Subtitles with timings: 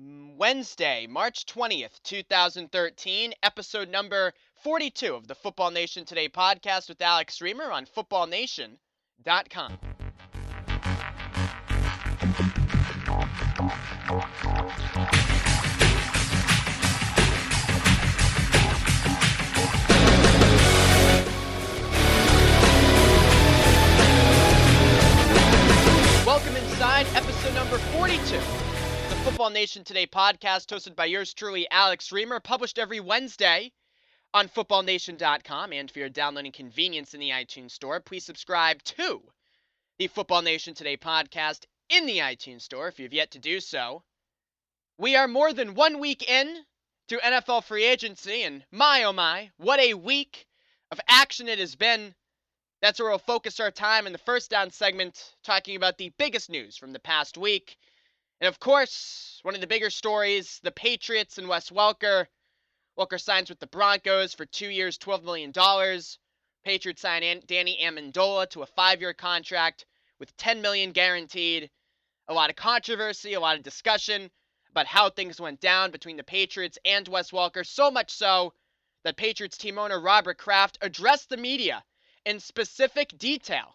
[0.00, 7.02] Mm, Wednesday, March 20th, 2013, episode number 42 of the Football Nation Today podcast with
[7.02, 9.78] Alex Reamer on footballnation.com.
[26.24, 28.69] Welcome inside episode number 42.
[29.22, 33.70] Football Nation Today podcast, hosted by yours truly, Alex Reamer, published every Wednesday
[34.32, 35.74] on footballnation.com.
[35.74, 39.22] And for your downloading convenience in the iTunes Store, please subscribe to
[39.98, 44.02] the Football Nation Today podcast in the iTunes Store if you've yet to do so.
[44.96, 46.64] We are more than one week in
[47.08, 50.46] to NFL free agency, and my oh my, what a week
[50.90, 52.14] of action it has been.
[52.80, 56.48] That's where we'll focus our time in the first down segment, talking about the biggest
[56.48, 57.76] news from the past week.
[58.40, 62.26] And of course, one of the bigger stories the Patriots and Wes Welker.
[62.98, 65.52] Welker signs with the Broncos for two years, $12 million.
[66.64, 69.84] Patriots sign Danny Amendola to a five year contract
[70.18, 71.70] with 10 million guaranteed.
[72.28, 74.30] A lot of controversy, a lot of discussion
[74.70, 77.66] about how things went down between the Patriots and Wes Welker.
[77.66, 78.54] So much so
[79.04, 81.84] that Patriots team owner Robert Kraft addressed the media
[82.24, 83.74] in specific detail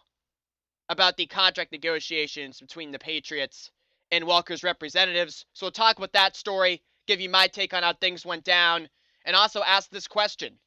[0.88, 3.70] about the contract negotiations between the Patriots
[4.10, 5.44] and Welker's representatives.
[5.52, 8.88] So we'll talk about that story, give you my take on how things went down,
[9.24, 10.58] and also ask this question.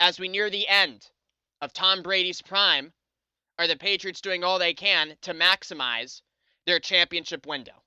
[0.00, 1.06] As we near the end
[1.60, 2.92] of Tom Brady's prime,
[3.58, 6.22] are the Patriots doing all they can to maximize
[6.66, 7.82] their championship window?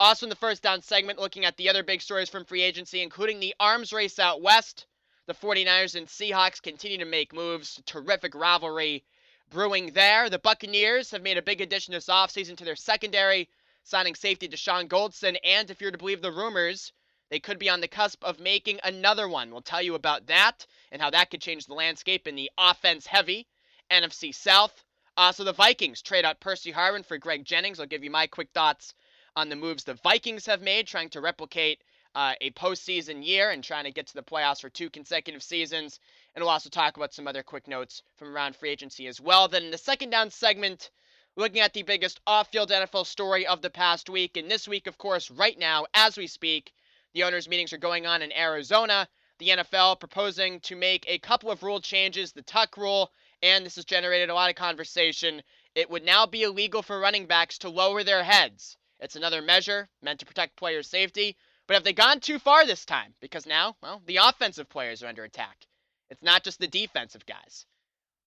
[0.00, 3.02] Also, in the first down segment, looking at the other big stories from free agency,
[3.02, 4.86] including the arms race out west
[5.26, 7.80] the 49ers and Seahawks continue to make moves.
[7.86, 9.04] Terrific rivalry
[9.50, 10.28] brewing there.
[10.28, 13.48] The Buccaneers have made a big addition this offseason to their secondary,
[13.82, 15.36] signing safety Dashon Goldson.
[15.44, 16.92] And if you're to believe the rumors,
[17.30, 19.50] they could be on the cusp of making another one.
[19.50, 23.06] We'll tell you about that and how that could change the landscape in the offense
[23.06, 23.46] heavy
[23.90, 24.84] NFC South.
[25.16, 27.78] Also, the Vikings trade out Percy Harvin for Greg Jennings.
[27.78, 28.94] I'll give you my quick thoughts
[29.36, 31.82] on the moves the Vikings have made, trying to replicate
[32.14, 36.00] uh, a postseason year and trying to get to the playoffs for two consecutive seasons.
[36.34, 39.48] And we'll also talk about some other quick notes from around free agency as well.
[39.48, 40.90] Then in the second down segment,
[41.36, 44.36] looking at the biggest off field NFL story of the past week.
[44.36, 46.72] And this week, of course, right now, as we speak,
[47.14, 49.08] the owners' meetings are going on in Arizona.
[49.38, 53.10] The NFL proposing to make a couple of rule changes, the tuck rule,
[53.42, 55.42] and this has generated a lot of conversation.
[55.74, 58.76] It would now be illegal for running backs to lower their heads.
[59.00, 61.36] It's another measure meant to protect player safety.
[61.66, 63.14] But have they gone too far this time?
[63.20, 65.66] Because now, well, the offensive players are under attack.
[66.10, 67.66] It's not just the defensive guys.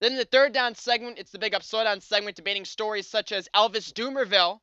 [0.02, 3.32] Then in the third down segment, it's the big up slowdown segment debating stories such
[3.32, 4.60] as Elvis Dumervil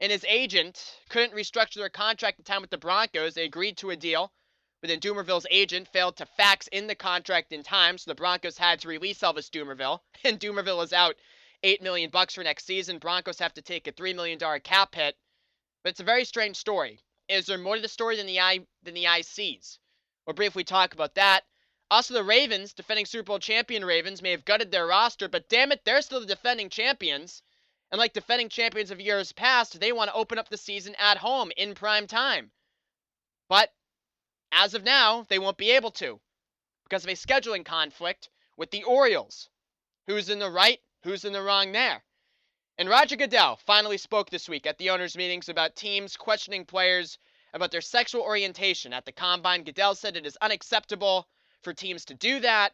[0.00, 3.34] and his agent couldn't restructure their contract in time with the Broncos.
[3.34, 4.32] They agreed to a deal,
[4.80, 8.58] but then Dumervil's agent failed to fax in the contract in time, so the Broncos
[8.58, 11.16] had to release Elvis Dumervil, and Dumervil is out
[11.62, 12.98] eight million bucks for next season.
[12.98, 15.16] Broncos have to take a three million dollar cap hit.
[15.82, 17.00] But it's a very strange story.
[17.28, 19.78] Is there more to the story than the eye than the eye sees?
[20.26, 21.44] We'll briefly talk about that.
[21.90, 25.70] Also, the Ravens, defending Super Bowl champion Ravens, may have gutted their roster, but damn
[25.70, 27.42] it, they're still the defending champions.
[27.92, 31.18] And like defending champions of years past, they want to open up the season at
[31.18, 32.50] home in prime time.
[33.48, 33.72] But
[34.50, 36.20] as of now, they won't be able to
[36.82, 39.48] because of a scheduling conflict with the Orioles.
[40.08, 40.80] Who's in the right?
[41.04, 42.02] Who's in the wrong there?
[42.78, 47.18] And Roger Goodell finally spoke this week at the owners' meetings about teams questioning players
[47.54, 49.62] about their sexual orientation at the combine.
[49.62, 51.28] Goodell said it is unacceptable
[51.62, 52.72] for teams to do that,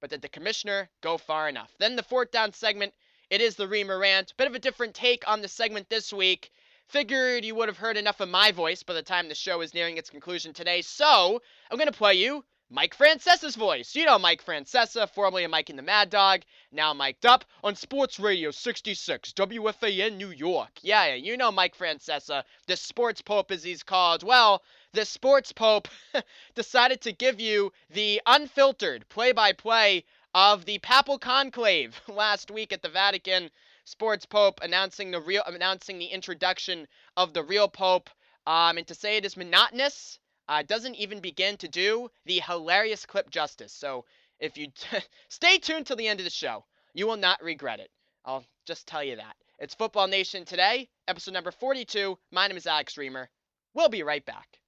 [0.00, 1.72] but that the commissioner go far enough.
[1.78, 2.92] Then the fourth down segment,
[3.30, 4.34] it is the Reamer rant.
[4.36, 6.50] Bit of a different take on the segment this week.
[6.88, 9.74] Figured you would have heard enough of my voice by the time the show is
[9.74, 13.94] nearing its conclusion today, so I'm going to play you Mike Francesa's voice.
[13.94, 16.42] You know Mike Francesa, formerly Mike and the Mad Dog,
[16.72, 20.70] now mic'd up on Sports Radio 66, WFAN New York.
[20.82, 24.24] Yeah, yeah, you know Mike Francesa, the Sports Pope as he's called.
[24.24, 24.62] Well,
[24.96, 25.88] the Sports Pope
[26.54, 30.02] decided to give you the unfiltered play-by-play
[30.34, 33.50] of the Papal Conclave last week at the Vatican.
[33.84, 38.08] Sports Pope announcing the real announcing the introduction of the real Pope.
[38.46, 43.04] Um, and to say it is monotonous, uh, doesn't even begin to do the hilarious
[43.04, 43.74] clip justice.
[43.74, 44.06] So
[44.40, 44.96] if you t-
[45.28, 46.64] stay tuned till the end of the show,
[46.94, 47.90] you will not regret it.
[48.24, 49.36] I'll just tell you that.
[49.58, 52.18] It's Football Nation today, episode number 42.
[52.32, 53.28] My name is Alex Reamer.
[53.74, 54.58] We'll be right back.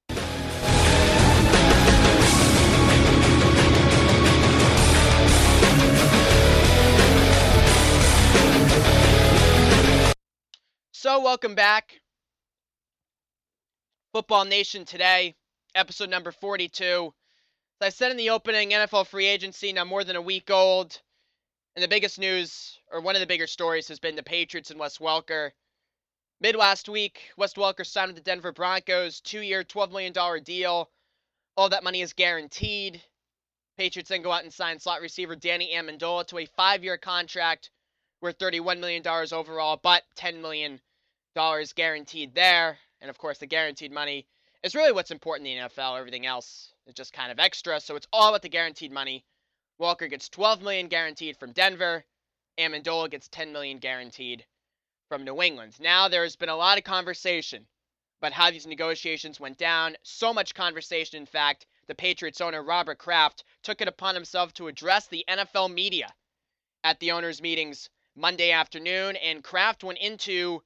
[11.00, 12.00] So, welcome back.
[14.12, 15.36] Football Nation today,
[15.76, 17.14] episode number 42.
[17.80, 21.00] As I said in the opening, NFL free agency now more than a week old.
[21.76, 24.80] And the biggest news, or one of the bigger stories, has been the Patriots and
[24.80, 25.52] Wes Welker.
[26.40, 30.90] Mid last week, Wes Welker signed with the Denver Broncos, two year, $12 million deal.
[31.56, 33.00] All that money is guaranteed.
[33.76, 37.70] Patriots then go out and sign slot receiver Danny Amendola to a five year contract
[38.20, 40.80] worth $31 million overall, but $10 million
[41.74, 42.78] guaranteed there.
[43.00, 44.26] And of course, the guaranteed money
[44.62, 45.98] is really what's important in the NFL.
[45.98, 47.80] Everything else is just kind of extra.
[47.80, 49.24] So it's all about the guaranteed money.
[49.80, 52.04] Welker gets 12 million guaranteed from Denver.
[52.58, 54.44] Amendola gets 10 million guaranteed
[55.08, 55.78] from New England.
[55.80, 57.66] Now there's been a lot of conversation
[58.20, 59.96] about how these negotiations went down.
[60.02, 64.66] So much conversation, in fact, the Patriots owner Robert Kraft took it upon himself to
[64.66, 66.12] address the NFL media
[66.82, 70.60] at the owners' meetings Monday afternoon, and Kraft went into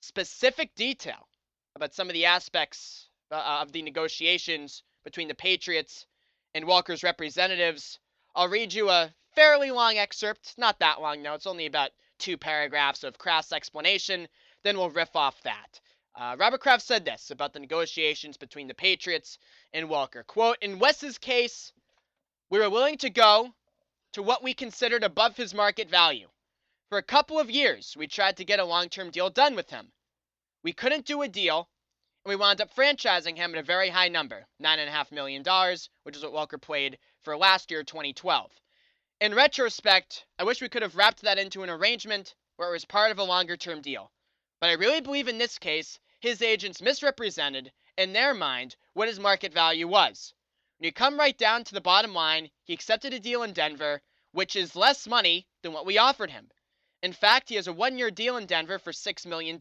[0.00, 1.28] specific detail
[1.76, 6.06] about some of the aspects uh, of the negotiations between the Patriots
[6.54, 7.98] and Welker's representatives.
[8.34, 12.36] I'll read you a fairly long excerpt, not that long, no, it's only about two
[12.36, 14.28] paragraphs of Kraft's explanation,
[14.62, 15.80] then we'll riff off that.
[16.14, 19.38] Uh, Robert Kraft said this about the negotiations between the Patriots
[19.72, 20.26] and Welker.
[20.26, 21.72] Quote, in Wes's case,
[22.50, 23.54] we were willing to go
[24.12, 26.28] to what we considered above his market value.
[26.90, 29.70] For a couple of years, we tried to get a long term deal done with
[29.70, 29.92] him.
[30.64, 31.70] We couldn't do a deal,
[32.24, 35.44] and we wound up franchising him at a very high number $9.5 million,
[36.02, 38.50] which is what Welker played for last year, 2012.
[39.20, 42.84] In retrospect, I wish we could have wrapped that into an arrangement where it was
[42.84, 44.10] part of a longer term deal.
[44.60, 49.20] But I really believe in this case, his agents misrepresented, in their mind, what his
[49.20, 50.34] market value was.
[50.78, 54.02] When you come right down to the bottom line, he accepted a deal in Denver,
[54.32, 56.50] which is less money than what we offered him.
[57.02, 59.58] In fact, he has a one year deal in Denver for $6 million.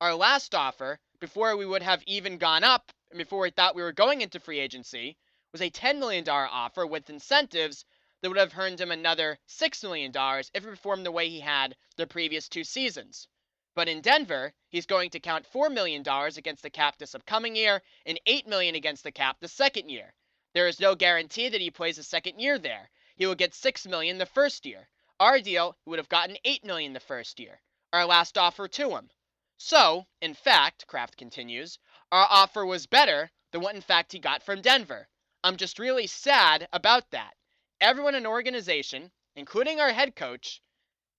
[0.00, 3.82] Our last offer, before we would have even gone up, and before we thought we
[3.82, 5.18] were going into free agency,
[5.52, 7.84] was a $10 million offer with incentives
[8.22, 10.10] that would have earned him another $6 million
[10.54, 13.28] if he performed the way he had the previous two seasons.
[13.74, 16.02] But in Denver, he's going to count $4 million
[16.34, 20.14] against the cap this upcoming year and 8 million against the cap the second year.
[20.54, 22.88] There is no guarantee that he plays a second year there.
[23.16, 24.88] He will get 6 million the first year.
[25.20, 27.60] Our deal he would have gotten eight million the first year,
[27.92, 29.10] our last offer to him.
[29.56, 31.78] So, in fact, Kraft continues,
[32.12, 35.08] our offer was better than what in fact he got from Denver.
[35.42, 37.36] I'm just really sad about that.
[37.80, 40.62] Everyone in organization, including our head coach,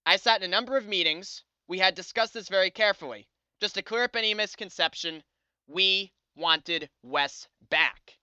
[0.05, 1.43] I sat in a number of meetings.
[1.67, 3.27] We had discussed this very carefully.
[3.59, 5.23] Just to clear up any misconception,
[5.67, 8.17] we wanted Wes back.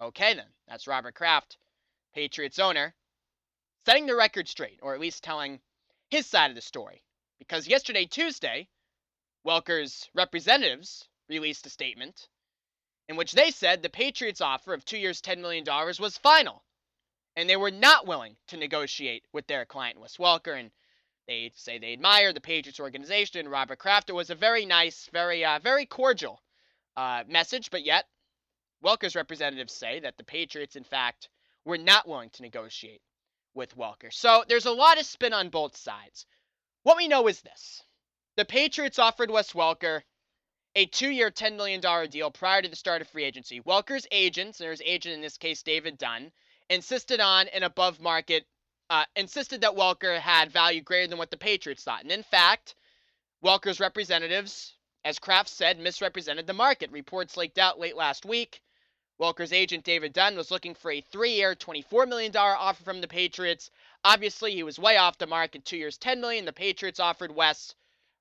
[0.00, 0.52] Okay, then.
[0.66, 1.58] That's Robert Kraft,
[2.12, 2.94] Patriots owner,
[3.86, 5.60] setting the record straight, or at least telling
[6.10, 7.02] his side of the story.
[7.38, 8.68] Because yesterday, Tuesday,
[9.46, 12.28] Welker's representatives released a statement
[13.10, 16.62] in which they said the Patriots' offer of two years, $10 million was final.
[17.34, 20.58] And they were not willing to negotiate with their client, Wes Welker.
[20.58, 20.70] And
[21.26, 24.10] they say they admire the Patriots organization Robert Kraft.
[24.10, 26.40] It was a very nice, very, uh, very cordial
[26.96, 28.06] uh, message, but yet
[28.84, 31.28] Welker's representatives say that the Patriots, in fact,
[31.64, 33.02] were not willing to negotiate
[33.54, 34.12] with Welker.
[34.12, 36.26] So there's a lot of spin on both sides.
[36.82, 37.82] What we know is this
[38.36, 40.02] the Patriots offered Wes Welker
[40.76, 43.60] a two year, $10 million deal prior to the start of free agency.
[43.60, 46.30] Welker's agents, and his agent in this case, David Dunn,
[46.68, 48.46] insisted on an above market,
[48.88, 52.02] uh, insisted that Welker had value greater than what the Patriots thought.
[52.02, 52.76] And in fact,
[53.44, 56.90] Welker's representatives, as Kraft said, misrepresented the market.
[56.92, 58.62] Reports leaked out late last week
[59.20, 63.70] Welker's agent David Dunn was looking for a three-year, $24 million offer from the Patriots.
[64.02, 66.46] Obviously, he was way off the mark at two years, 10 million.
[66.46, 67.74] The Patriots offered Wes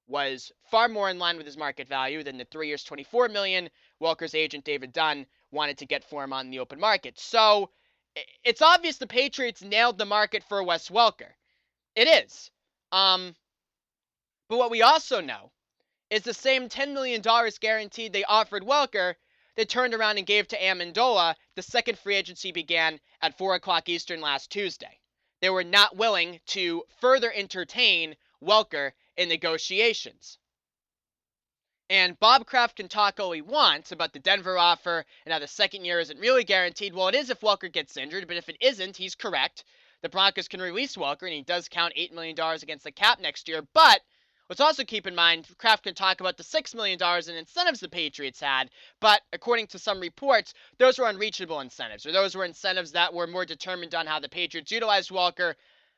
[0.07, 3.69] was far more in line with his market value than the three years, $24 million.
[4.01, 7.17] Welker's agent David Dunn wanted to get for him on the open market.
[7.17, 7.69] So
[8.43, 11.31] it's obvious the Patriots nailed the market for Wes Welker.
[11.95, 12.51] It is.
[12.91, 13.35] Um,
[14.49, 15.51] but what we also know
[16.09, 17.21] is the same $10 million
[17.61, 19.15] guaranteed they offered Welker
[19.55, 21.35] they turned around and gave to Amendola.
[21.55, 24.99] The second free agency began at 4 o'clock Eastern last Tuesday.
[25.41, 30.37] They were not willing to further entertain Welker in negotiations.
[31.89, 35.47] And Bob Kraft can talk all he wants about the Denver offer and how the
[35.47, 36.93] second year isn't really guaranteed.
[36.93, 39.63] Well, it is if Welker gets injured, but if it isn't, he's correct.
[40.01, 43.47] The Broncos can release Welker, and he does count $8 million against the cap next
[43.47, 43.63] year.
[43.73, 44.01] But
[44.49, 47.87] Let's also keep in mind, Kraft can talk about the $6 million in incentives the
[47.87, 52.91] Patriots had, but according to some reports, those were unreachable incentives, or those were incentives
[52.93, 55.53] that were more determined on how the Patriots utilized Welker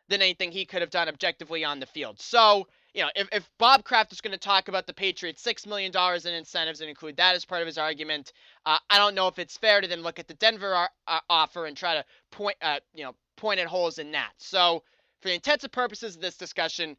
[0.10, 2.20] than anything he could have done objectively on the field.
[2.20, 5.66] So you know, if, if Bob Kraft is going to talk about the Patriots $6
[5.66, 8.34] million in incentives and include that as part of his argument,
[8.66, 11.20] uh, I don't know if it's fair to then look at the Denver ar- uh,
[11.30, 14.32] offer and try to point, uh, you know, point at holes in that.
[14.38, 14.84] So,
[15.22, 16.98] for the intents and purposes of this discussion,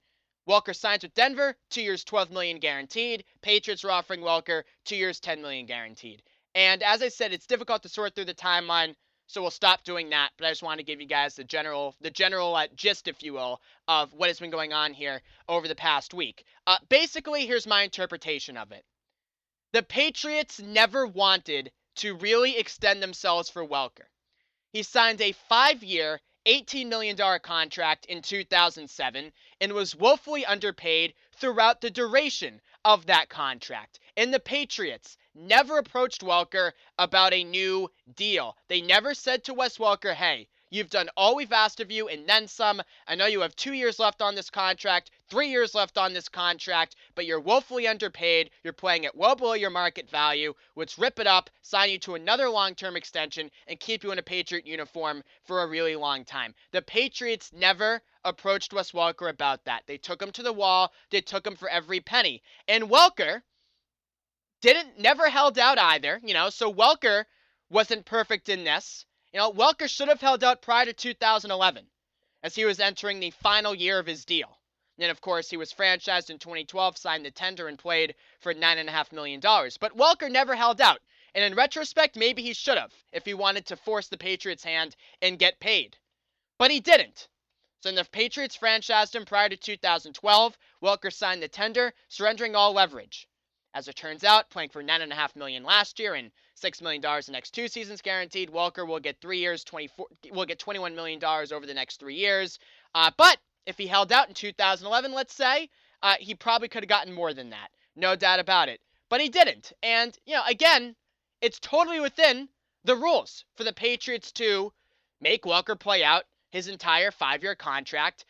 [0.49, 3.25] Welker signs with Denver, two years, 12 million guaranteed.
[3.43, 6.23] Patriots are offering Welker two years, 10 million guaranteed.
[6.55, 8.95] And as I said, it's difficult to sort through the timeline
[9.33, 10.31] so we'll stop doing that.
[10.37, 13.23] But I just want to give you guys the general, the general uh, gist, if
[13.23, 16.45] you will, of what has been going on here over the past week.
[16.67, 18.85] Uh, basically, here's my interpretation of it:
[19.73, 24.09] the Patriots never wanted to really extend themselves for Welker.
[24.73, 31.91] He signed a five-year, $18 million contract in 2007 and was woefully underpaid throughout the
[31.91, 34.01] duration of that contract.
[34.17, 38.57] And the Patriots never approached Welker about a new deal.
[38.69, 42.27] They never said to Wes Welker, hey, you've done all we've asked of you and
[42.27, 42.81] then some.
[43.07, 46.29] I know you have two years left on this contract, three years left on this
[46.29, 48.51] contract, but you're woefully underpaid.
[48.65, 50.55] You're playing at well below your market value.
[50.75, 54.19] Let's rip it up, sign you to another long term extension, and keep you in
[54.19, 56.55] a Patriot uniform for a really long time.
[56.71, 59.83] The Patriots never approached Wes Welker about that.
[59.87, 62.43] They took him to the wall, they took him for every penny.
[62.67, 63.43] And Welker,
[64.63, 66.49] didn't never held out either, you know.
[66.49, 67.25] So Welker
[67.69, 69.05] wasn't perfect in this.
[69.33, 71.87] You know, Welker should have held out prior to 2011
[72.43, 74.59] as he was entering the final year of his deal.
[74.99, 79.11] And of course, he was franchised in 2012, signed the tender, and played for $9.5
[79.11, 79.41] million.
[79.41, 81.01] But Welker never held out.
[81.35, 84.97] And in retrospect, maybe he should have if he wanted to force the Patriots' hand
[85.23, 85.97] and get paid.
[86.59, 87.29] But he didn't.
[87.81, 93.27] So the Patriots franchised him prior to 2012, Welker signed the tender, surrendering all leverage.
[93.75, 96.83] As it turns out, playing for nine and a half million last year and six
[96.83, 100.45] million dollars the next two seasons guaranteed, Welker will get three years, twenty four, will
[100.45, 102.59] get twenty one million dollars over the next three years.
[102.95, 105.71] Uh, but if he held out in 2011, let's say,
[106.03, 108.81] uh, he probably could have gotten more than that, no doubt about it.
[109.09, 110.95] But he didn't, and you know, again,
[111.41, 112.49] it's totally within
[112.85, 114.73] the rules for the Patriots to
[115.21, 118.25] make Welker play out his entire five year contract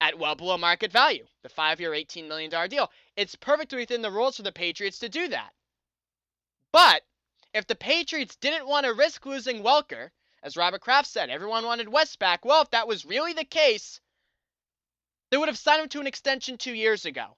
[0.00, 2.90] at well below market value, the five year, $18 million deal.
[3.16, 5.52] It's perfectly within the rules for the Patriots to do that.
[6.72, 7.02] But
[7.52, 10.10] if the Patriots didn't want to risk losing Welker,
[10.42, 12.44] as Robert Kraft said, everyone wanted Wes back.
[12.44, 14.00] Well, if that was really the case,
[15.30, 17.36] they would have signed him to an extension two years ago.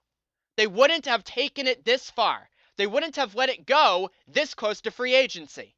[0.57, 2.49] They wouldn't have taken it this far.
[2.77, 5.75] They wouldn't have let it go this close to free agency.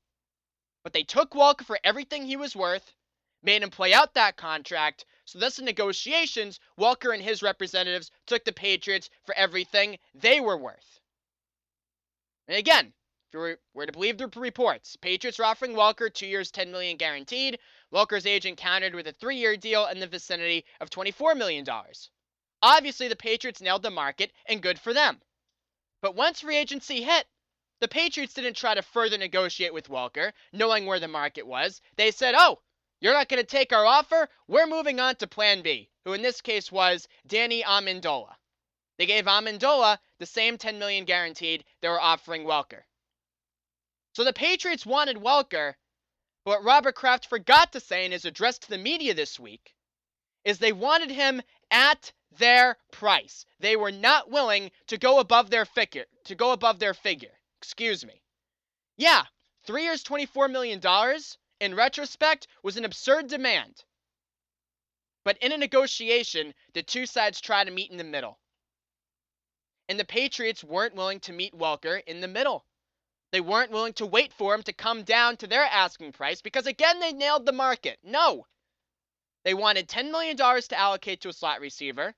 [0.82, 2.92] But they took Welker for everything he was worth,
[3.46, 8.44] made him play out that contract, so thus in negotiations, Welker and his representatives took
[8.44, 11.00] the Patriots for everything they were worth.
[12.48, 12.92] And again,
[13.28, 16.96] if you were, to believe the reports, Patriots are offering Welker two years, 10 million
[16.96, 17.58] guaranteed.
[17.92, 22.10] Welker's agent countered with a three-year deal in the vicinity of 24 million dollars.
[22.62, 25.20] Obviously, the Patriots nailed the market, and good for them.
[26.02, 27.26] But once free agency hit,
[27.80, 31.80] the Patriots didn't try to further negotiate with Welker, knowing where the market was.
[31.96, 32.60] They said, "Oh,
[33.00, 34.28] you're not going to take our offer?
[34.48, 38.34] We're moving on to plan B, who in this case was Danny Amendola.
[38.98, 42.82] They gave Amendola the same 10 million guaranteed they were offering Welker.
[44.14, 45.74] So the Patriots wanted Welker,
[46.44, 49.74] but what Robert Kraft forgot to say in his address to the media this week
[50.44, 53.44] is they wanted him at their price.
[53.60, 57.32] They were not willing to go above their figure, to go above their figure.
[57.60, 58.22] Excuse me.
[58.96, 59.24] Yeah,
[59.66, 63.84] 3 years 24 million dollars in retrospect, was an absurd demand.
[65.24, 68.38] But in a negotiation, the two sides try to meet in the middle.
[69.88, 72.64] And the Patriots weren't willing to meet Welker in the middle.
[73.32, 76.66] They weren't willing to wait for him to come down to their asking price because,
[76.66, 77.98] again, they nailed the market.
[78.02, 78.46] No.
[79.44, 82.14] They wanted $10 million to allocate to a slot receiver.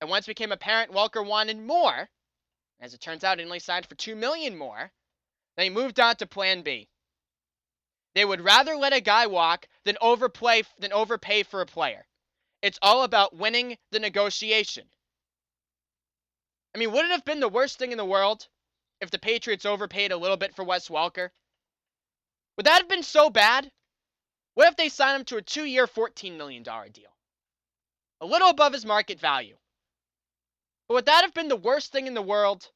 [0.00, 2.08] And once it became apparent Welker wanted more,
[2.80, 4.90] as it turns out, he only signed for 2 million more,
[5.56, 6.88] they moved on to plan B.
[8.14, 12.06] They would rather let a guy walk than overplay than overpay for a player.
[12.60, 14.88] It's all about winning the negotiation.
[16.74, 18.48] I mean, would it have been the worst thing in the world
[19.00, 21.30] if the Patriots overpaid a little bit for Wes Welker?
[22.56, 23.70] Would that have been so bad?
[24.54, 27.16] What if they signed him to a two year, $14 million deal?
[28.20, 29.56] A little above his market value.
[30.86, 32.70] But would that have been the worst thing in the world?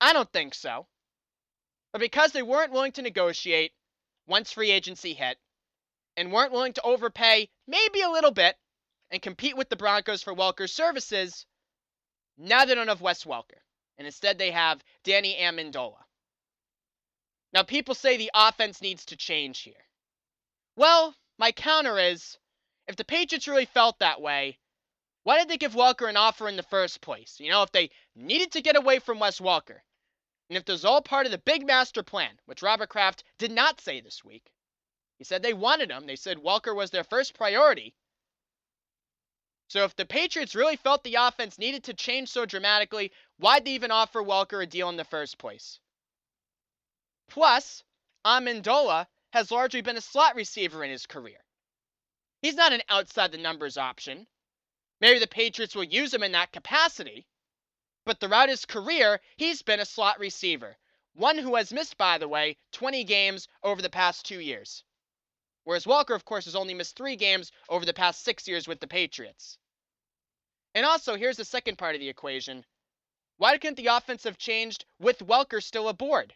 [0.00, 0.86] I don't think so.
[1.92, 3.72] But because they weren't willing to negotiate
[4.26, 5.38] once free agency hit
[6.16, 8.56] and weren't willing to overpay maybe a little bit
[9.10, 11.46] and compete with the Broncos for Welker's services,
[12.38, 13.60] now they don't have Wes Welker.
[13.98, 15.98] And instead they have Danny Amendola.
[17.52, 19.74] Now people say the offense needs to change here.
[20.76, 22.38] Well, my counter is
[22.88, 24.58] if the Patriots really felt that way,
[25.24, 27.36] Why did they give Welker an offer in the first place?
[27.38, 29.80] You know, if they needed to get away from Wes Welker,
[30.52, 33.80] and if this all part of the big master plan, which Robert Kraft did not
[33.80, 34.52] say this week,
[35.16, 36.06] he said they wanted him.
[36.06, 37.94] They said Welker was their first priority.
[39.68, 43.70] So if the Patriots really felt the offense needed to change so dramatically, why'd they
[43.70, 45.80] even offer Welker a deal in the first place?
[47.30, 47.82] Plus,
[48.22, 51.42] Amendola has largely been a slot receiver in his career.
[52.42, 54.26] He's not an outside the numbers option.
[55.00, 57.26] Maybe the Patriots will use him in that capacity,
[58.04, 60.76] but throughout his career, he's been a slot receiver.
[61.14, 64.82] One who has missed, by the way, 20 games over the past two years.
[65.64, 68.80] Whereas Welker, of course, has only missed three games over the past six years with
[68.80, 69.58] the Patriots.
[70.74, 72.64] And also, here's the second part of the equation.
[73.36, 76.34] Why couldn't the offense have changed with Welker still aboard?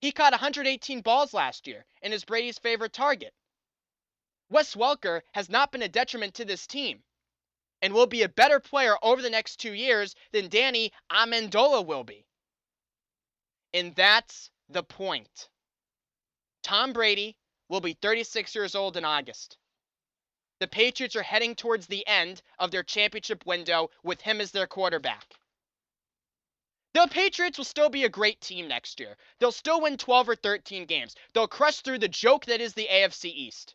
[0.00, 3.34] He caught 118 balls last year and is Brady's favorite target.
[4.48, 7.02] Wes Welker has not been a detriment to this team
[7.82, 12.04] and will be a better player over the next two years than Danny Amendola will
[12.04, 12.26] be.
[13.74, 15.48] And that's the point.
[16.62, 17.36] Tom Brady
[17.68, 19.58] will be 36 years old in August.
[20.58, 24.66] The Patriots are heading towards the end of their championship window with him as their
[24.66, 25.34] quarterback.
[26.94, 29.18] The Patriots will still be a great team next year.
[29.38, 31.14] They'll still win 12 or 13 games.
[31.34, 33.74] They'll crush through the joke that is the AFC East.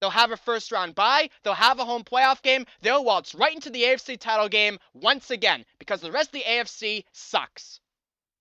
[0.00, 1.30] They'll have a first round bye.
[1.42, 2.66] They'll have a home playoff game.
[2.82, 6.44] They'll waltz right into the AFC title game once again because the rest of the
[6.44, 7.80] AFC sucks.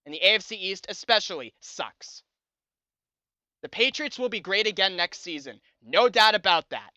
[0.05, 2.23] And the AFC East especially sucks.
[3.61, 5.59] The Patriots will be great again next season.
[5.81, 6.93] No doubt about that.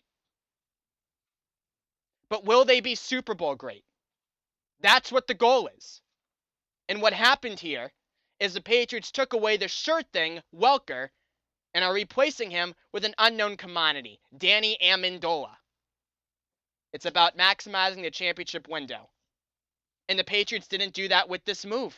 [2.29, 3.83] But will they be Super Bowl great?
[4.79, 6.01] That's what the goal is.
[6.87, 7.91] And what happened here
[8.39, 11.09] is the Patriots took away the sure thing, Welker,
[11.73, 15.55] and are replacing him with an unknown commodity, Danny Amendola.
[16.93, 19.09] It's about maximizing the championship window.
[20.09, 21.95] And the Patriots didn't do that with this move.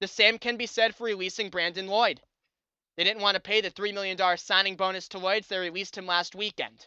[0.00, 2.22] The same can be said for releasing Brandon Lloyd.
[2.96, 5.96] They didn't want to pay the $3 million signing bonus to Lloyd, so they released
[5.96, 6.86] him last weekend.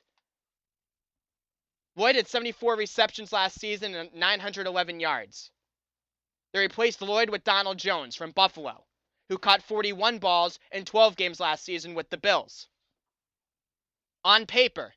[1.96, 5.52] Lloyd had 74 receptions last season and 911 yards.
[6.52, 8.84] They replaced Lloyd with Donald Jones from Buffalo,
[9.34, 12.68] who caught 41 balls in 12 games last season with the Bills.
[14.24, 14.94] On paper,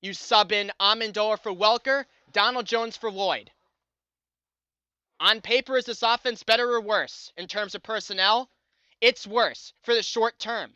[0.00, 3.50] you sub in Amendola for Welker, Donald Jones for Lloyd.
[5.20, 8.48] On paper, is this offense better or worse in terms of personnel?
[9.02, 10.74] It's worse for the short term.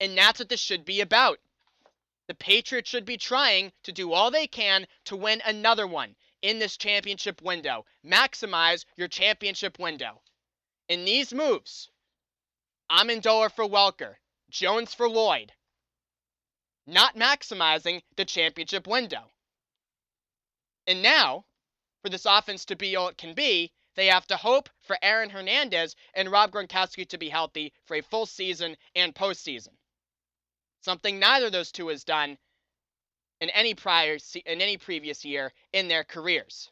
[0.00, 1.38] And that's what this should be about.
[2.26, 6.58] The Patriots should be trying to do all they can to win another one in
[6.58, 7.86] this championship window.
[8.04, 10.20] Maximize your championship window.
[10.90, 11.88] In these moves,
[12.90, 14.16] Amendola for Welker,
[14.50, 15.52] Jones for Lloyd,
[16.84, 19.30] not maximizing the championship window.
[20.88, 21.46] And now,
[22.02, 25.30] for this offense to be all it can be, they have to hope for Aaron
[25.30, 29.76] Hernandez and Rob Gronkowski to be healthy for a full season and postseason.
[30.80, 32.36] Something neither of those two has done
[33.40, 36.68] in any prior in any previous year in their careers.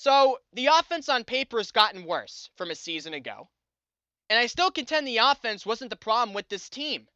[0.00, 3.48] So, the offense on paper has gotten worse from a season ago.
[4.30, 7.08] And I still contend the offense wasn't the problem with this team.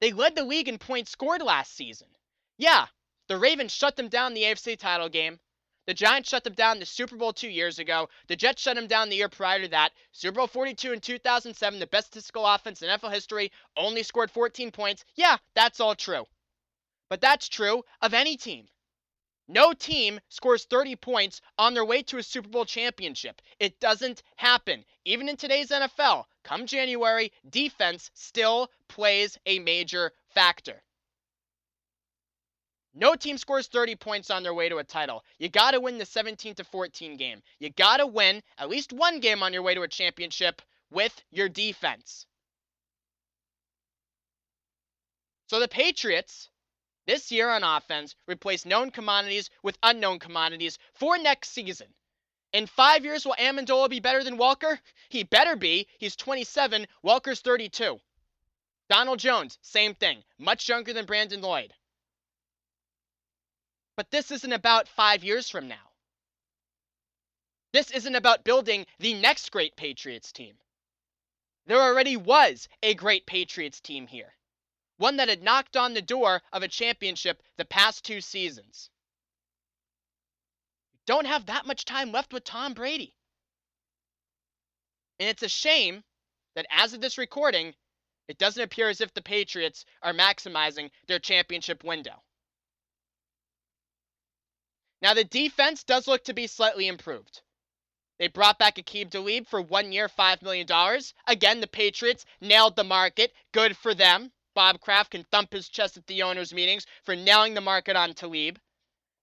[0.00, 2.08] They led the league in points scored last season.
[2.58, 2.88] Yeah,
[3.28, 5.40] the Ravens shut them down the AFC title game,
[5.86, 8.10] the Giants shut them down the Super Bowl two years ago.
[8.26, 9.94] The Jets shut them down the year prior to that.
[10.12, 14.70] Super Bowl 42 in 2007, the best statistical offense in NFL history, only scored 14
[14.70, 15.06] points.
[15.14, 16.26] Yeah, that's all true.
[17.08, 18.68] But that's true of any team.
[19.48, 23.40] No team scores 30 points on their way to a Super Bowl championship.
[23.58, 24.84] It doesn't happen.
[25.06, 30.82] Even in today's NFL, come January, defense still plays a major factor.
[32.92, 35.24] No team scores 30 points on their way to a title.
[35.38, 37.42] You got to win the 17 to 14 game.
[37.58, 41.22] You got to win at least one game on your way to a championship with
[41.30, 42.26] your defense.
[45.46, 46.50] So the Patriots
[47.08, 51.88] this year on offense replace known commodities with unknown commodities for next season.
[52.52, 54.78] In five years, will Amendola be better than Welker?
[55.08, 55.88] He better be.
[55.98, 56.86] He's 27.
[57.02, 57.98] Welker's 32.
[58.90, 60.22] Donald Jones, same thing.
[60.38, 61.72] Much younger than Brandon Lloyd.
[63.96, 65.90] But this isn't about five years from now.
[67.72, 70.56] This isn't about building the next great Patriots team.
[71.66, 74.32] There already was a great Patriots team here,
[74.98, 78.90] one that had knocked on the door of a championship the past two seasons.
[81.06, 83.14] Don't have that much time left with Tom Brady.
[85.18, 86.04] And it's a shame
[86.54, 87.74] that as of this recording,
[88.28, 92.22] it doesn't appear as if the Patriots are maximizing their championship window.
[95.00, 97.40] Now, the defense does look to be slightly improved.
[98.18, 100.66] They brought back Aqib Talib for one year, $5 million.
[101.26, 103.32] Again, the Patriots nailed the market.
[103.52, 104.32] Good for them.
[104.58, 108.12] Bob Kraft can thump his chest at the owners' meetings for nailing the market on
[108.12, 108.58] Talib.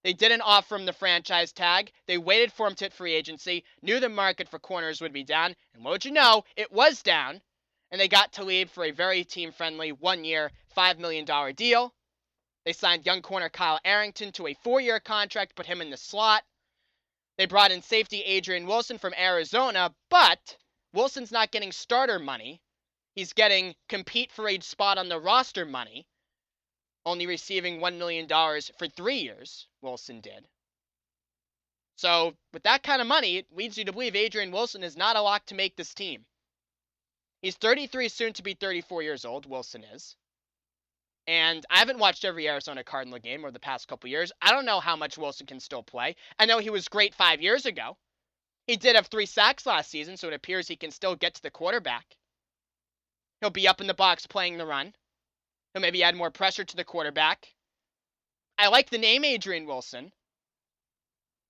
[0.02, 1.92] They didn't offer him the franchise tag.
[2.06, 5.26] They waited for him to hit free agency, knew the market for corners would be
[5.26, 7.42] down, and won't you know, it was down.
[7.92, 11.94] And they got Talib for a very team friendly one year, $5 million deal.
[12.64, 15.98] They signed young corner Kyle Arrington to a four year contract, put him in the
[15.98, 16.46] slot.
[17.38, 20.56] They brought in safety Adrian Wilson from Arizona, but
[20.94, 22.62] Wilson's not getting starter money.
[23.16, 26.06] He's getting compete for a spot on the roster money,
[27.06, 28.28] only receiving $1 million
[28.78, 30.46] for three years, Wilson did.
[31.96, 35.16] So, with that kind of money, it leads you to believe Adrian Wilson is not
[35.16, 36.26] a lock to make this team.
[37.42, 40.18] He's 33, soon to be 34 years old, Wilson is.
[41.26, 44.34] And I haven't watched every Arizona Cardinal game over the past couple years.
[44.42, 46.18] I don't know how much Wilson can still play.
[46.38, 47.98] I know he was great five years ago.
[48.68, 51.42] He did have three sacks last season, so it appears he can still get to
[51.42, 52.18] the quarterback.
[53.42, 54.94] He'll be up in the box playing the run.
[55.74, 57.54] He'll maybe add more pressure to the quarterback.
[58.58, 60.12] I like the name Adrian Wilson.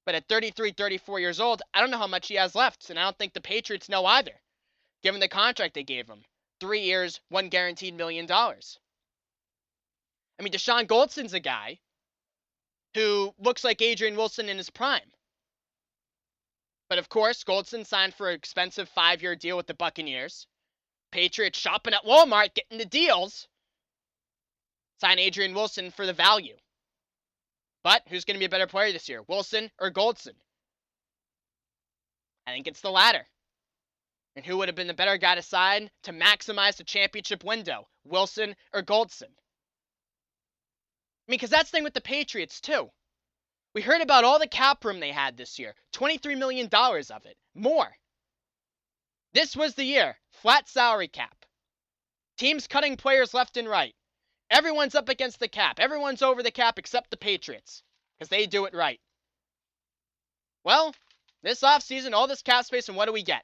[0.05, 2.99] But at 33, 34 years old, I don't know how much he has left, and
[2.99, 4.39] I don't think the Patriots know either,
[5.03, 6.23] given the contract they gave him.
[6.59, 8.79] Three years, one guaranteed million dollars.
[10.39, 11.79] I mean, Dashon Goldson's a guy
[12.93, 15.11] who looks like Adrian Wilson in his prime.
[16.87, 20.47] But of course, Goldson signed for an expensive five year deal with the Buccaneers.
[21.15, 23.47] Patriots shopping at Walmart, getting the deals.
[24.99, 26.57] Sign Adrian Wilson for the value.
[27.85, 30.33] But who's going to be a better player this year, Wilson or Goldson?
[32.45, 33.25] I think it's the latter.
[34.35, 37.87] And who would have been the better guy to sign to maximize the championship window,
[38.03, 39.23] Wilson or Goldson?
[39.23, 42.89] I mean, because that's the thing with the Patriots, too.
[43.73, 47.37] We heard about all the cap room they had this year $23 million of it.
[47.53, 47.95] More.
[49.35, 50.17] This was the year.
[50.31, 51.45] Flat salary cap.
[52.37, 53.93] Teams cutting players left and right.
[54.49, 55.77] Everyone's up against the cap.
[55.77, 57.83] Everyone's over the cap except the Patriots
[58.17, 59.01] because they do it right.
[60.63, 60.95] Well,
[61.43, 63.43] this offseason, all this cap space, and what do we get?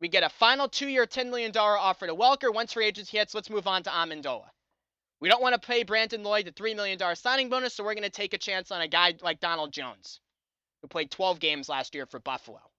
[0.00, 2.52] We get a final two year, $10 million offer to Welker.
[2.52, 4.48] Once free agency hits, let's move on to Amendola.
[5.20, 8.02] We don't want to pay Brandon Lloyd the $3 million signing bonus, so we're going
[8.02, 10.18] to take a chance on a guy like Donald Jones,
[10.82, 12.69] who played 12 games last year for Buffalo.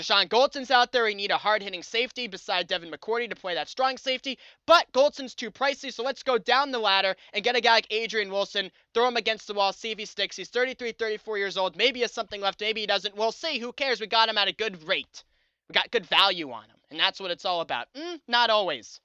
[0.00, 1.04] Dashon Goldson's out there.
[1.04, 4.90] We need a hard hitting safety beside Devin McCourty to play that strong safety, but
[4.92, 8.30] Goldson's too pricey, so let's go down the ladder and get a guy like Adrian
[8.30, 10.36] Wilson, throw him against the wall, see if he sticks.
[10.36, 11.76] He's 33, 34 years old.
[11.76, 13.14] Maybe he has something left, maybe he doesn't.
[13.14, 13.58] We'll see.
[13.58, 14.00] Who cares?
[14.00, 15.22] We got him at a good rate.
[15.68, 17.92] We got good value on him, and that's what it's all about.
[17.94, 19.00] Mm, not always.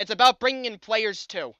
[0.00, 1.54] It's about bringing in players too.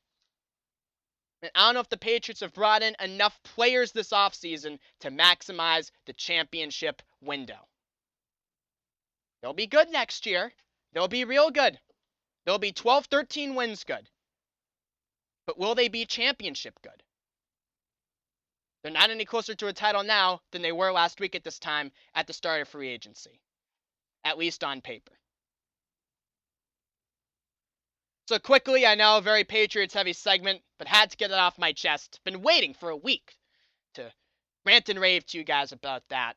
[1.42, 5.12] And I don't know if the Patriots have brought in enough players this offseason to
[5.12, 7.68] maximize the championship window.
[9.42, 10.52] They'll be good next year.
[10.92, 11.78] They'll be real good.
[12.44, 14.08] They'll be 12, 13 wins good.
[15.46, 17.02] But will they be championship good?
[18.82, 21.58] They're not any closer to a title now than they were last week at this
[21.58, 23.40] time at the start of free agency,
[24.24, 25.12] at least on paper.
[28.28, 31.72] So quickly, I know, very Patriots heavy segment, but had to get it off my
[31.72, 32.20] chest.
[32.24, 33.36] Been waiting for a week
[33.94, 34.12] to
[34.66, 36.36] rant and rave to you guys about that.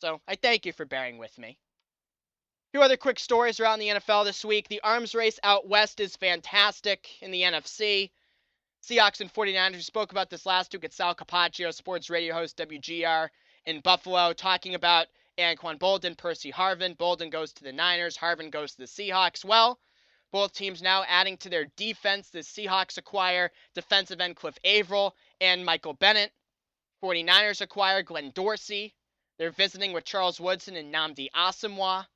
[0.00, 1.58] So I thank you for bearing with me.
[2.72, 4.68] Few other quick stories around the NFL this week.
[4.68, 8.10] The arms race out west is fantastic in the NFC.
[8.82, 9.72] Seahawks and 49ers.
[9.72, 13.28] We spoke about this last week at Sal Capaccio, sports radio host WGR
[13.66, 15.08] in Buffalo, talking about
[15.38, 16.96] Anquan Boldin, Percy Harvin.
[16.96, 19.44] Boldin goes to the Niners, Harvin goes to the Seahawks.
[19.44, 19.80] Well,
[20.30, 22.28] both teams now adding to their defense.
[22.28, 26.32] The Seahawks acquire defensive end Cliff Avril and Michael Bennett.
[27.02, 28.94] 49ers acquire Glenn Dorsey.
[29.38, 32.06] They're visiting with Charles Woodson and Nnamdi Asomugha.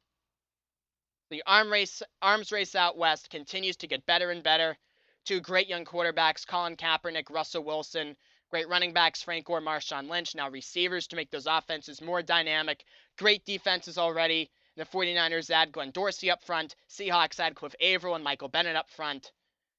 [1.31, 4.77] The arm race, arms race out west continues to get better and better.
[5.25, 8.17] Two great young quarterbacks, Colin Kaepernick, Russell Wilson.
[8.51, 10.35] Great running backs, Frank Gore, Marshawn Lynch.
[10.35, 12.85] Now receivers to make those offenses more dynamic.
[13.17, 14.51] Great defenses already.
[14.77, 16.75] The 49ers add Glenn Dorsey up front.
[16.89, 19.31] Seahawks add Cliff Avril and Michael Bennett up front.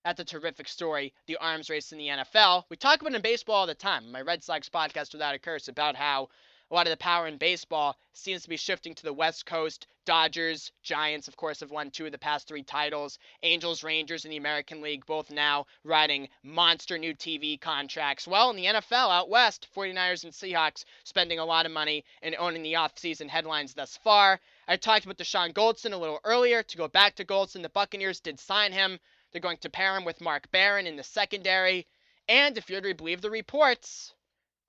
[0.05, 1.13] That's a terrific story.
[1.27, 2.63] The arms race in the NFL.
[2.69, 4.11] We talk about in baseball all the time.
[4.11, 6.29] My Red Sox podcast, Without a Curse, about how
[6.73, 9.85] a lot of the power in baseball seems to be shifting to the West Coast.
[10.05, 13.19] Dodgers, Giants, of course, have won two of the past three titles.
[13.43, 18.27] Angels, Rangers in the American League, both now riding monster new TV contracts.
[18.27, 22.35] Well, in the NFL out west, 49ers and Seahawks spending a lot of money and
[22.39, 24.39] owning the offseason headlines thus far.
[24.67, 26.63] I talked about Dashon Goldson a little earlier.
[26.63, 28.99] To go back to Goldson, the Buccaneers did sign him.
[29.31, 31.85] They're going to pair him with Mark Barron in the secondary.
[32.27, 34.15] And if you're to believe the reports,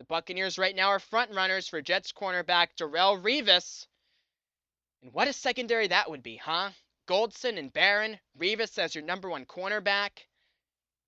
[0.04, 3.86] The Buccaneers right now are front runners for Jets cornerback Darrelle Revis.
[5.02, 6.72] And what a secondary that would be, huh?
[7.08, 10.10] Goldson and Barron, Revis as your number one cornerback.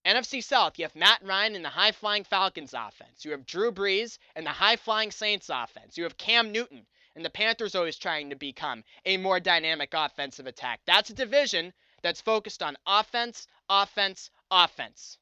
[0.07, 3.23] NFC South, you have Matt Ryan in the high flying Falcons offense.
[3.23, 5.99] You have Drew Brees and the high flying Saints offense.
[5.99, 10.47] You have Cam Newton and the Panthers always trying to become a more dynamic offensive
[10.47, 10.81] attack.
[10.87, 15.19] That's a division that's focused on offense, offense, offense.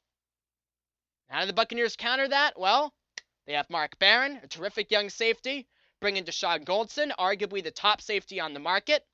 [1.27, 2.57] How do the Buccaneers counter that?
[2.57, 2.93] Well,
[3.45, 5.67] they have Mark Barron, a terrific young safety,
[6.01, 9.05] bring in Dashon Goldson, arguably the top safety on the market.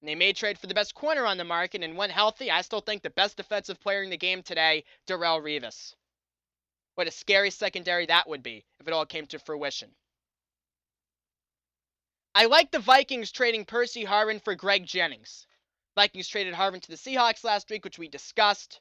[0.00, 2.60] And they may trade for the best corner on the market, and when healthy, I
[2.60, 5.94] still think the best defensive player in the game today, Darrelle Revis.
[6.94, 9.90] What a scary secondary that would be if it all came to fruition.
[12.36, 15.46] I like the Vikings trading Percy Harvin for Greg Jennings.
[15.94, 18.80] Vikings traded Harvin to the Seahawks last week, which we discussed.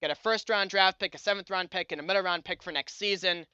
[0.00, 2.62] Got a first round draft pick, a seventh round pick, and a middle round pick
[2.62, 3.46] for next season.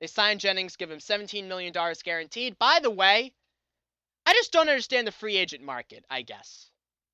[0.00, 1.72] They signed Jennings, give him $17 million
[2.04, 2.58] guaranteed.
[2.58, 3.32] By the way,
[4.26, 6.70] I just don't understand the free agent market, I guess.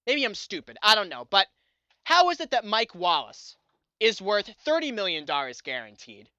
[0.06, 0.78] Maybe I'm stupid.
[0.82, 1.26] I don't know.
[1.28, 1.46] But
[2.04, 3.56] how is it that Mike Wallace
[4.00, 6.30] is worth $30 million guaranteed?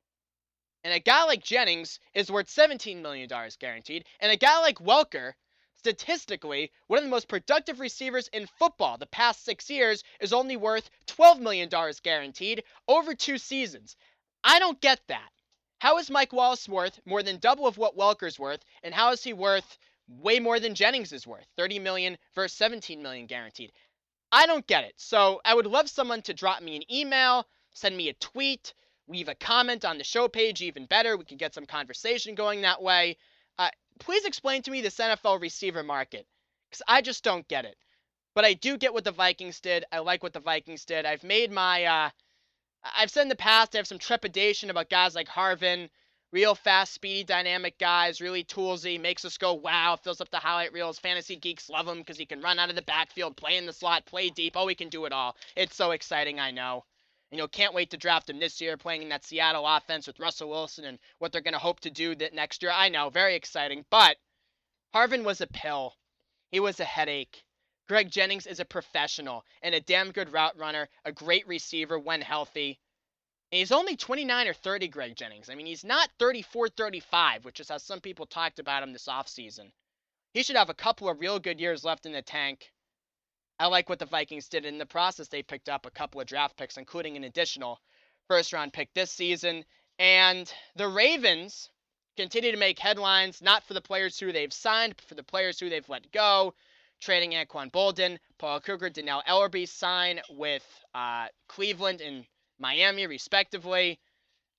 [0.84, 4.06] And a guy like Jennings is worth $17 million guaranteed.
[4.20, 5.34] And a guy like Welker,
[5.82, 10.56] statistically, one of the most productive receivers in football the past six years, is only
[10.56, 11.70] worth $12 million
[12.04, 13.96] guaranteed over two seasons.
[14.44, 15.32] I don't get that.
[15.80, 18.63] How is Mike Wallace worth more than double of what Welker's worth?
[18.84, 21.48] And how is he worth way more than Jennings is worth.
[21.58, 23.72] 30 million versus 17 million guaranteed.
[24.32, 24.94] I don't get it.
[24.98, 28.74] So I would love someone to drop me an email, send me a tweet,
[29.08, 31.17] leave a comment on the show page, even better.
[31.17, 33.17] We could get some conversation going that way.
[33.58, 33.70] Uh,
[34.02, 36.26] please explain to me this NFL receiver market
[36.70, 37.76] because I just don't get it.
[38.34, 39.86] But I do get what the Vikings did.
[39.92, 41.06] I like what the Vikings did.
[41.06, 42.10] I've made my, uh,
[42.84, 45.90] I've said in the past, I have some trepidation about guys like Harvin
[46.32, 50.74] real fast, speedy, dynamic guys, really toolsy, makes us go wow, fills up the highlight
[50.74, 50.98] reels.
[51.00, 53.74] Fantasy geeks love him because he can run out of the backfield, play in the
[53.74, 54.54] slot, play deep.
[54.56, 55.36] Oh, he can do it all.
[55.56, 56.86] It's so exciting, I know.
[57.32, 60.20] You know, can't wait to draft him this year, playing in that Seattle offense with
[60.20, 62.72] Russell Wilson and what they're going to hope to do that next year.
[62.76, 63.86] I know, very exciting.
[63.89, 64.17] But
[64.94, 65.96] Harvin was a pill.
[66.50, 67.46] He was a headache.
[67.88, 72.22] Greg Jennings is a professional and a damn good route runner, a great receiver when
[72.22, 72.80] healthy.
[73.52, 75.50] And he's only 29 or 30, Greg Jennings.
[75.50, 79.08] I mean, he's not 34, 35, which is how some people talked about him this
[79.08, 79.72] offseason.
[80.34, 82.72] He should have a couple of real good years left in the tank.
[83.62, 85.28] I like what the Vikings did in the process.
[85.28, 87.80] They picked up a couple of draft picks, including an additional
[88.28, 89.63] first round pick this season.
[90.00, 91.69] And the Ravens
[92.17, 95.60] continue to make headlines, not for the players who they've signed, but for the players
[95.60, 96.56] who they've let go.
[97.02, 102.26] Trading Anquan Boldin, Paul Kruger, Dannell Ellerbe sign with uh, Cleveland and
[102.58, 104.00] Miami, respectively.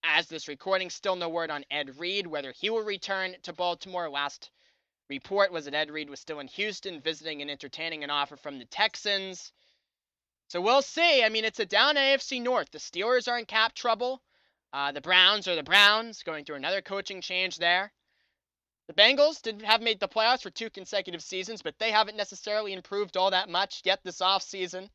[0.04, 4.08] As this recording, still no word on Ed Reed, whether he will return to Baltimore.
[4.08, 4.52] Last
[5.12, 8.58] report was that Ed Reed was still in Houston visiting and entertaining an offer from
[8.58, 9.52] the Texans.
[10.48, 11.22] So we'll see.
[11.22, 12.70] I mean, it's a down AFC North.
[12.70, 14.22] The Steelers are in cap trouble.
[14.72, 17.92] Uh, the Browns are the Browns, going through another coaching change there.
[18.86, 22.72] The Bengals did have made the playoffs for two consecutive seasons, but they haven't necessarily
[22.72, 24.88] improved all that much yet this offseason.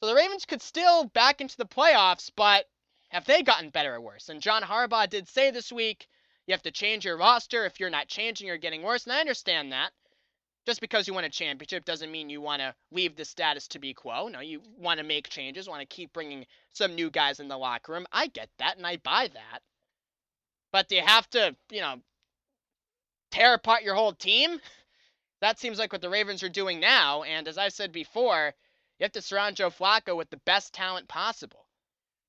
[0.00, 2.66] So the Ravens could still back into the playoffs, but
[3.10, 4.30] have they gotten better or worse?
[4.30, 6.08] And John Harbaugh did say this week
[6.46, 9.04] you have to change your roster if you're not changing or getting worse.
[9.04, 9.90] And I understand that.
[10.66, 13.78] Just because you win a championship doesn't mean you want to leave the status to
[13.78, 14.28] be quo.
[14.28, 17.56] No, you want to make changes, want to keep bringing some new guys in the
[17.56, 18.06] locker room.
[18.12, 19.62] I get that and I buy that.
[20.72, 21.96] But do you have to, you know,
[23.30, 24.60] tear apart your whole team?
[25.40, 27.22] That seems like what the Ravens are doing now.
[27.22, 28.52] And as I said before,
[28.98, 31.64] you have to surround Joe Flacco with the best talent possible.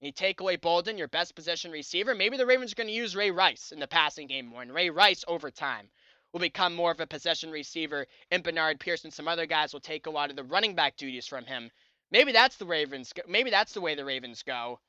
[0.02, 2.14] You take away Boldin, your best possession receiver.
[2.14, 4.74] Maybe the Ravens are going to use Ray Rice in the passing game more, and
[4.74, 5.90] Ray Rice over time
[6.34, 9.80] will become more of a possession receiver, and Bernard Pierce and some other guys will
[9.80, 11.72] take a lot of the running back duties from him.
[12.10, 13.14] Maybe that's the Ravens.
[13.28, 14.80] Maybe that's the way the Ravens go.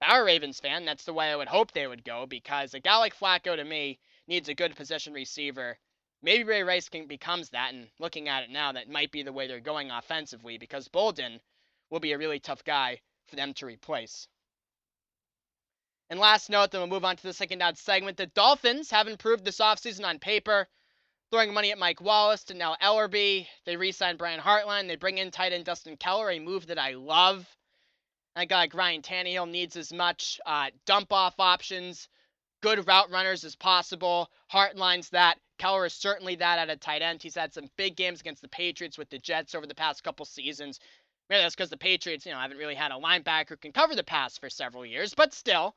[0.00, 2.96] A Ravens fan, that's the way I would hope they would go because a guy
[2.96, 5.78] like Flacco to me needs a good possession receiver
[6.22, 9.32] Maybe Ray Rice can, becomes that, and looking at it now, that might be the
[9.32, 11.40] way they're going offensively because Boldin
[11.90, 14.26] will be a really tough guy for them to replace.
[16.08, 18.16] And last note, then we'll move on to the second down segment.
[18.16, 20.68] The Dolphins have improved this offseason on paper,
[21.32, 23.46] throwing money at Mike Wallace Dannell Ellerbe.
[23.64, 24.86] They re signed Brian Hartline.
[24.86, 27.48] They bring in tight end Dustin Keller, a move that I love.
[28.36, 32.08] That guy, Ryan Tannehill, needs as much uh, dump off options,
[32.60, 34.30] good route runners as possible.
[34.52, 35.40] Hartline's that.
[35.58, 37.22] Keller is certainly that at a tight end.
[37.22, 40.26] He's had some big games against the Patriots with the Jets over the past couple
[40.26, 40.78] seasons.
[41.28, 43.96] Maybe that's because the Patriots, you know, haven't really had a linebacker who can cover
[43.96, 45.74] the pass for several years, but still,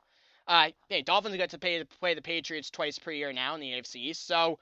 [0.50, 3.70] Uh, hey, Dolphins get to pay play the Patriots twice per year now in the
[3.70, 4.58] AFC so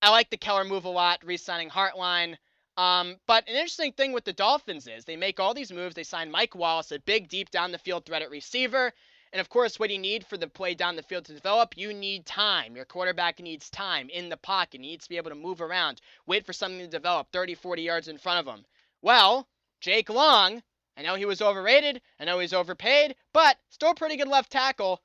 [0.00, 2.36] I like the Keller move a lot, re-signing Hartline.
[2.76, 5.96] Um, but an interesting thing with the Dolphins is they make all these moves.
[5.96, 8.92] They sign Mike Wallace, a big, deep down the field threat at receiver.
[9.32, 11.92] And of course, what you need for the play down the field to develop, you
[11.92, 12.76] need time.
[12.76, 14.80] Your quarterback needs time in the pocket.
[14.80, 17.82] He needs to be able to move around, wait for something to develop 30, 40
[17.82, 18.64] yards in front of him.
[19.02, 19.48] Well,
[19.80, 20.62] Jake Long,
[21.00, 22.02] I know he was overrated.
[22.18, 25.00] I know he's overpaid, but still a pretty good left tackle.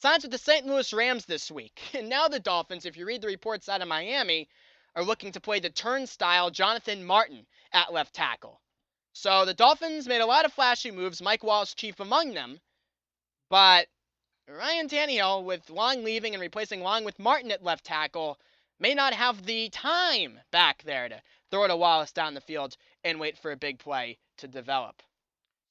[0.00, 0.64] Signs with the St.
[0.64, 1.82] Louis Rams this week.
[1.94, 4.48] And now the Dolphins, if you read the reports out of Miami,
[4.94, 8.60] are looking to play the turnstile Jonathan Martin at left tackle.
[9.14, 12.60] So the Dolphins made a lot of flashy moves, Mike Wallace chief among them.
[13.48, 13.88] But
[14.46, 18.38] Ryan Tannehill, with Long leaving and replacing Long with Martin at left tackle,
[18.78, 23.18] may not have the time back there to throw to Wallace down the field and
[23.18, 25.02] wait for a big play to develop.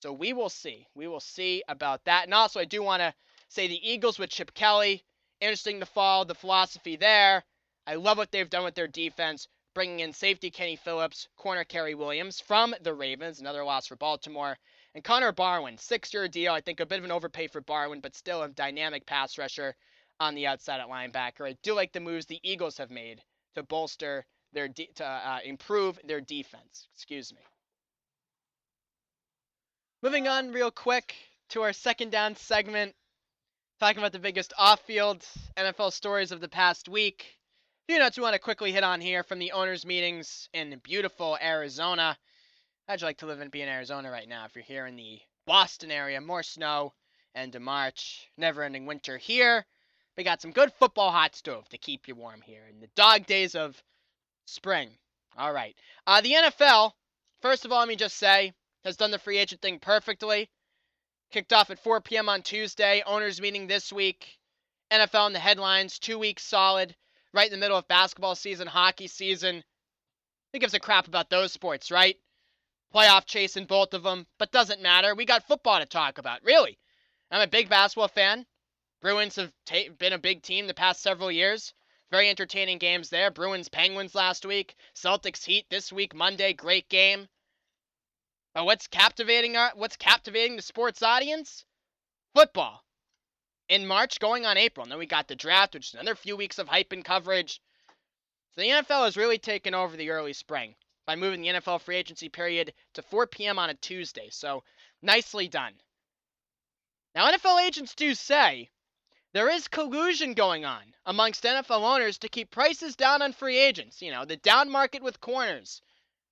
[0.02, 0.88] So we will see.
[0.96, 2.26] We will see about that.
[2.26, 3.14] And also, I do want to
[3.50, 5.04] say the Eagles with Chip Kelly.
[5.40, 7.44] Interesting to follow the philosophy there.
[7.86, 11.94] I love what they've done with their defense, bringing in safety Kenny Phillips, corner Cary
[11.94, 14.58] Williams from the Ravens, another loss for Baltimore,
[14.96, 16.54] and Connor Barwin, six-year deal.
[16.54, 19.76] I think a bit of an overpay for Barwin, but still a dynamic pass rusher
[20.20, 21.48] on the outside at linebacker.
[21.48, 23.22] I do like the moves the Eagles have made
[23.56, 26.88] to bolster their de- to uh, improve their defense.
[26.96, 27.42] Excuse me.
[30.04, 31.14] Moving on real quick
[31.50, 32.96] to our second down segment,
[33.80, 35.24] talking about the biggest off-field
[35.56, 37.38] NFL stories of the past week.
[37.84, 40.82] A few notes we want to quickly hit on here from the owners' meetings in
[40.84, 42.18] beautiful Arizona.
[42.88, 44.96] How'd you like to live and be in Arizona right now if you're here in
[44.96, 46.20] the Boston area?
[46.20, 46.96] More snow,
[47.36, 49.68] end of March, never ending winter here.
[50.18, 53.28] We got some good football hot stove to keep you warm here in the dog
[53.28, 53.80] days of
[54.46, 54.90] spring.
[55.38, 55.76] All right.
[56.08, 56.94] Uh, the NFL,
[57.44, 58.54] first of all, let me just say,
[58.84, 60.50] has done the free agent thing perfectly.
[61.32, 62.30] Kicked off at 4 p.m.
[62.30, 63.04] on Tuesday.
[63.06, 64.38] Owners meeting this week.
[64.92, 66.96] NFL in the headlines, two weeks solid,
[67.34, 69.64] right in the middle of basketball season, hockey season.
[70.52, 72.18] Who gives a crap about those sports, right?
[72.94, 75.16] playoff chase in both of them, but doesn't matter.
[75.16, 76.78] We got football to talk about, really.
[77.32, 78.46] I'm a big basketball fan.
[79.02, 81.74] Bruins have ta- been a big team the past several years.
[82.12, 83.32] Very entertaining games there.
[83.32, 87.30] Bruins Penguins last week, Celtics Heat this week Monday, great game.
[88.54, 91.66] But what's captivating our, what's captivating the sports audience?
[92.36, 92.84] Football.
[93.70, 94.84] In March, going on April.
[94.84, 97.62] And then we got the draft, which is another few weeks of hype and coverage.
[98.54, 101.96] So the NFL has really taken over the early spring by moving the NFL free
[101.96, 103.58] agency period to 4 p.m.
[103.58, 104.30] on a Tuesday.
[104.30, 104.64] So
[105.02, 105.74] nicely done.
[107.16, 108.70] Now, NFL agents do say
[109.34, 114.02] there is collusion going on amongst NFL owners to keep prices down on free agents.
[114.02, 115.82] You know, the down market with corners,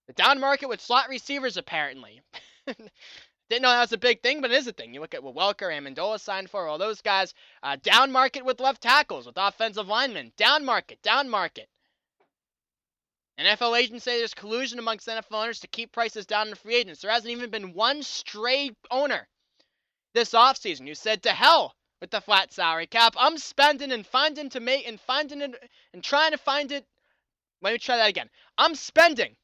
[0.10, 2.20] the down market with slot receivers, apparently.
[2.66, 4.92] Didn't know that was a big thing, but it is a thing.
[4.92, 7.36] You look at what Welker, and Amendola signed for, all those guys.
[7.62, 10.32] Uh, down market with left tackles, with offensive linemen.
[10.36, 11.70] Down market, down market.
[13.40, 17.02] NFL agents say there's collusion amongst NFL owners to keep prices down in free agents.
[17.02, 19.28] There hasn't even been one stray owner
[20.16, 23.14] this offseason who said to hell with the flat salary cap.
[23.16, 26.84] I'm spending and finding to make and finding it and trying to find it.
[27.62, 28.32] Let me try that again.
[28.58, 29.36] I'm spending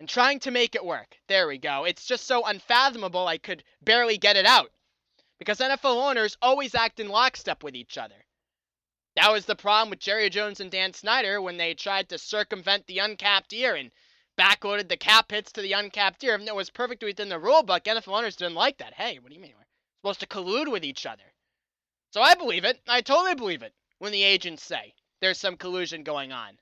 [0.00, 1.16] and trying to make it work.
[1.28, 1.84] There we go.
[1.84, 4.70] It's just so unfathomable I could barely get it out.
[5.38, 8.24] Because NFL owners always act in lockstep with each other.
[9.16, 12.86] That was the problem with Jerry Jones and Dan Snyder when they tried to circumvent
[12.86, 13.92] the uncapped year and
[14.36, 16.36] backloaded the cap hits to the uncapped year.
[16.36, 18.94] Though it was perfect within the rule book, NFL owners didn't like that.
[18.94, 19.54] Hey, what do you mean?
[19.56, 19.64] We're
[20.00, 21.32] supposed to collude with each other.
[22.10, 22.80] So I believe it.
[22.88, 26.58] I totally believe it when the agents say there's some collusion going on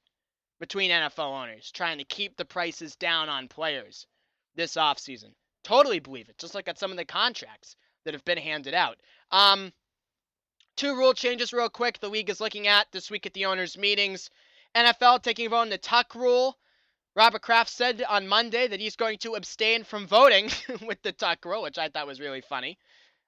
[0.62, 4.06] between NFL owners trying to keep the prices down on players
[4.54, 5.32] this offseason.
[5.64, 6.38] Totally believe it.
[6.38, 8.96] Just like at some of the contracts that have been handed out.
[9.32, 9.72] Um,
[10.76, 13.76] Two rule changes, real quick, the league is looking at this week at the owners'
[13.76, 14.30] meetings.
[14.76, 16.56] NFL taking a vote on the tuck rule.
[17.16, 20.48] Robert Kraft said on Monday that he's going to abstain from voting
[20.86, 22.78] with the tuck rule, which I thought was really funny.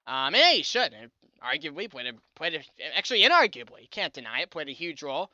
[0.07, 0.95] Um, and yeah, he should.
[1.43, 5.31] Arguably played a, played a, actually inarguably, can't deny it, played a huge role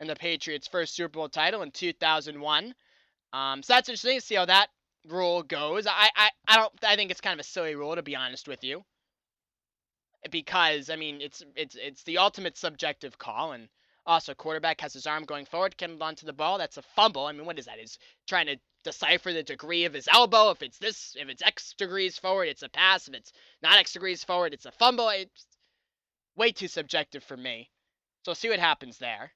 [0.00, 2.74] in the Patriots' first Super Bowl title in 2001.
[3.32, 4.68] Um, so that's interesting to see how that
[5.08, 5.86] rule goes.
[5.86, 8.48] I, I, I don't, I think it's kind of a silly rule to be honest
[8.48, 8.84] with you
[10.30, 13.68] because I mean it's it's it's the ultimate subjective call, and
[14.06, 16.58] also quarterback has his arm going forward, can onto the ball.
[16.58, 17.26] That's a fumble.
[17.26, 17.78] I mean, what is that?
[17.78, 17.98] Is
[18.28, 20.50] trying to decipher the degree of his elbow.
[20.50, 23.08] If it's this, if it's X degrees forward, it's a pass.
[23.08, 23.32] If it's
[23.62, 25.08] not X degrees forward, it's a fumble.
[25.08, 25.46] It's
[26.36, 27.70] way too subjective for me.
[28.24, 29.32] So see what happens there.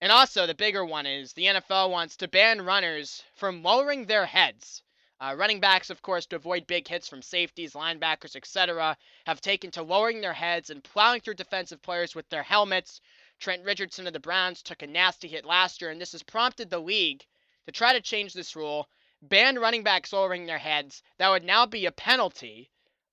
[0.00, 4.26] And also, the bigger one is the NFL wants to ban runners from lowering their
[4.26, 4.82] heads
[5.20, 8.96] Uh, running backs, of course, to avoid big hits from safeties, linebackers, etc.,
[9.26, 13.00] have taken to lowering their heads and plowing through defensive players with their helmets.
[13.40, 16.70] Trent Richardson of the Browns took a nasty hit last year, and this has prompted
[16.70, 17.24] the league
[17.66, 18.88] to try to change this rule,
[19.22, 21.02] ban running backs lowering their heads.
[21.18, 22.70] That would now be a penalty.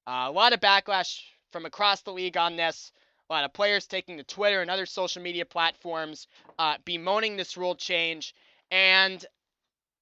[0.07, 1.21] Uh, a lot of backlash
[1.51, 2.91] from across the league on this.
[3.29, 7.57] A lot of players taking to Twitter and other social media platforms uh, bemoaning this
[7.57, 8.33] rule change.
[8.71, 9.25] And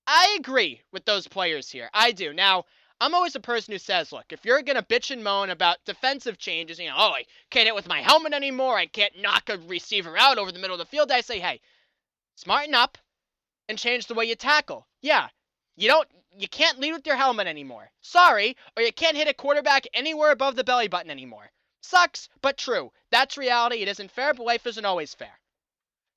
[0.08, 1.90] I agree with those players here.
[1.94, 2.34] I do.
[2.34, 2.66] Now,
[3.02, 5.84] I'm always a person who says, look, if you're going to bitch and moan about
[5.86, 9.50] defensive changes, you know, oh, I can't hit with my helmet anymore, I can't knock
[9.50, 11.60] a receiver out over the middle of the field, I say, hey,
[12.36, 12.98] smarten up
[13.68, 14.88] and change the way you tackle.
[15.02, 15.28] Yeah,
[15.76, 16.08] you don't
[16.38, 17.90] you can't lead with your helmet anymore.
[18.02, 21.50] Sorry, or you can't hit a quarterback anywhere above the belly button anymore.
[21.86, 22.92] Sucks, but true.
[23.12, 23.84] That's reality.
[23.84, 25.40] It isn't fair, but life isn't always fair.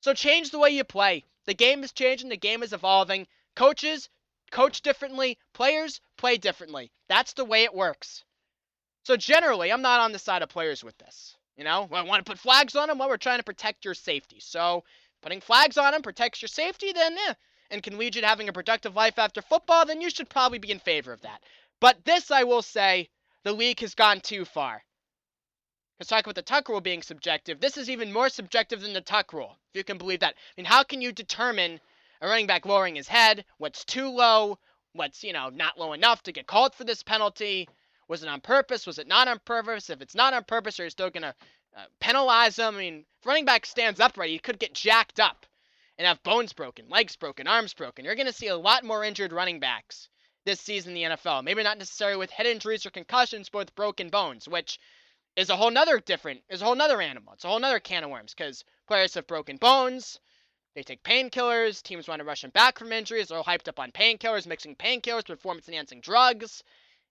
[0.01, 1.25] So change the way you play.
[1.45, 3.27] The game is changing, the game is evolving.
[3.55, 4.09] Coaches
[4.49, 6.91] coach differently, players play differently.
[7.07, 8.23] That's the way it works.
[9.03, 11.37] So generally, I'm not on the side of players with this.
[11.55, 12.97] You know, I want to put flags on them.
[12.97, 14.39] Well, we're trying to protect your safety.
[14.39, 14.83] So
[15.21, 17.33] putting flags on them protects your safety, then eh,
[17.69, 20.57] and can lead you to having a productive life after football, then you should probably
[20.57, 21.43] be in favor of that.
[21.79, 23.09] But this, I will say,
[23.43, 24.83] the league has gone too far.
[25.99, 29.01] Because talking about the tuck rule being subjective, this is even more subjective than the
[29.01, 30.33] tuck rule, if you can believe that.
[30.33, 31.81] I mean, how can you determine
[32.21, 34.57] a running back lowering his head, what's too low,
[34.93, 37.67] what's, you know, not low enough to get called for this penalty?
[38.07, 38.87] Was it on purpose?
[38.87, 39.89] Was it not on purpose?
[39.89, 41.35] If it's not on purpose, are you still going to
[41.75, 42.75] uh, penalize him?
[42.75, 45.45] I mean, if running back stands upright, he could get jacked up
[45.97, 48.05] and have bones broken, legs broken, arms broken.
[48.05, 50.07] You're going to see a lot more injured running backs
[50.45, 51.43] this season in the NFL.
[51.43, 54.79] Maybe not necessarily with head injuries or concussions, but with broken bones, which
[55.35, 57.33] is a whole nother different, is a whole nother animal.
[57.33, 60.19] It's a whole nother can of worms because players have broken bones.
[60.75, 61.81] They take painkillers.
[61.81, 63.27] Teams want to rush them back from injuries.
[63.27, 64.45] They're all hyped up on painkillers.
[64.45, 66.63] Mixing painkillers, performance enhancing drugs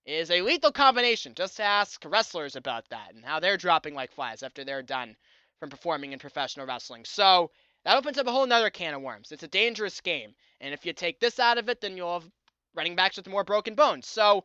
[0.07, 1.35] is a lethal combination.
[1.35, 5.16] Just ask wrestlers about that and how they're dropping like flies after they're done
[5.61, 7.05] from performing in professional wrestling.
[7.05, 7.51] So
[7.85, 9.33] that opens up a whole nother can of worms.
[9.33, 10.35] It's a dangerous game.
[10.61, 12.31] And if you take this out of it, then you'll have
[12.75, 14.07] running backs with more broken bones.
[14.07, 14.45] So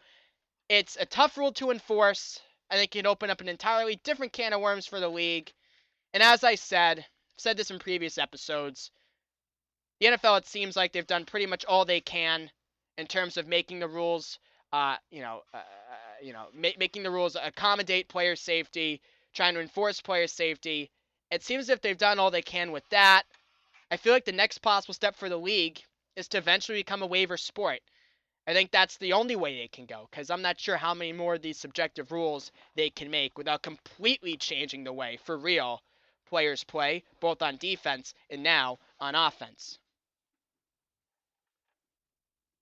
[0.70, 2.42] it's a tough rule to enforce.
[2.74, 5.54] I think it can open up an entirely different can of worms for the league.
[6.12, 7.06] And as I said, I've
[7.38, 8.90] said this in previous episodes,
[10.00, 12.50] the NFL, it seems like they've done pretty much all they can
[12.98, 14.40] in terms of making the rules,
[14.72, 15.62] uh, you know, uh,
[16.20, 19.02] you know, ma- making the rules accommodate player safety,
[19.36, 20.90] trying to enforce player safety.
[21.30, 23.24] It seems as if they've done all they can with that.
[23.92, 25.80] I feel like the next possible step for the league
[26.16, 27.82] is to eventually become a waiver sport.
[28.46, 31.14] I think that's the only way they can go because I'm not sure how many
[31.14, 35.82] more of these subjective rules they can make without completely changing the way, for real,
[36.26, 39.80] players play, both on defense and now on offense.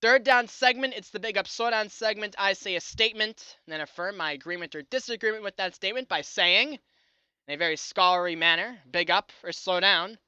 [0.00, 2.36] Third down segment, it's the big up slow down segment.
[2.38, 6.22] I say a statement and then affirm my agreement or disagreement with that statement by
[6.22, 6.78] saying,
[7.48, 10.18] in a very scholarly manner, big up or slow down.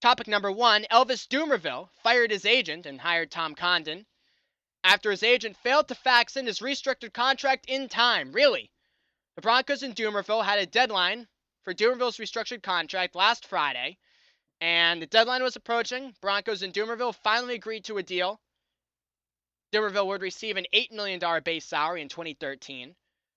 [0.00, 4.06] Topic number one Elvis Dumervil fired his agent and hired Tom Condon
[4.84, 8.30] after his agent failed to fax in his restricted contract in time.
[8.32, 8.70] Really?
[9.34, 11.26] The Broncos and Dumervil had a deadline
[11.64, 13.96] for Dumervil's restructured contract last Friday,
[14.60, 16.14] and the deadline was approaching.
[16.20, 18.40] Broncos and Dumervil finally agreed to a deal.
[19.72, 22.94] Dumervil would receive an $8 million base salary in 2013.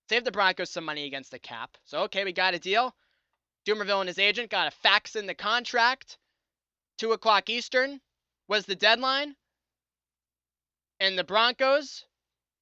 [0.09, 1.77] Save the Broncos some money against the cap.
[1.85, 2.93] So, okay, we got a deal.
[3.65, 6.17] Dumervil and his agent got a fax in the contract.
[6.99, 8.01] 2 o'clock Eastern
[8.47, 9.35] was the deadline.
[10.99, 12.05] And the Broncos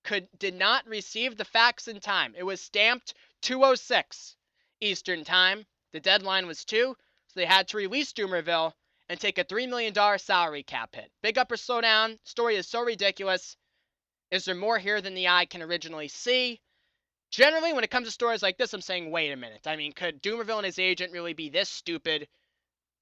[0.04, 2.36] could did not receive the fax in time.
[2.38, 4.36] It was stamped 206
[4.82, 5.66] Eastern time.
[5.94, 6.96] The deadline was 2,
[7.28, 8.74] so they had to release Dumervil
[9.08, 11.12] and take a $3 million salary cap hit.
[11.22, 12.20] Big up or slow down.
[12.24, 13.56] Story is so ridiculous.
[14.32, 16.60] Is there more here than the eye can originally see?
[17.32, 19.68] Generally, when it comes to stories like this, I'm saying, wait a minute.
[19.68, 22.28] I mean, could Dumervil and his agent really be this stupid?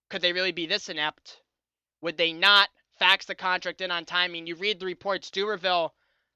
[0.10, 1.42] Could they really be this inept?
[2.02, 2.70] Would they not
[3.04, 4.32] fax the contract in on time?
[4.32, 5.90] I you read the reports, Dumervil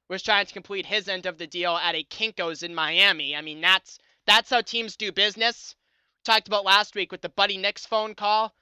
[0.10, 3.38] was trying to complete his end of the deal at a Kinko's in Miami.
[3.38, 5.76] I mean, that's that's how teams do business.
[6.20, 8.54] We talked about last week with the Buddy Nix phone call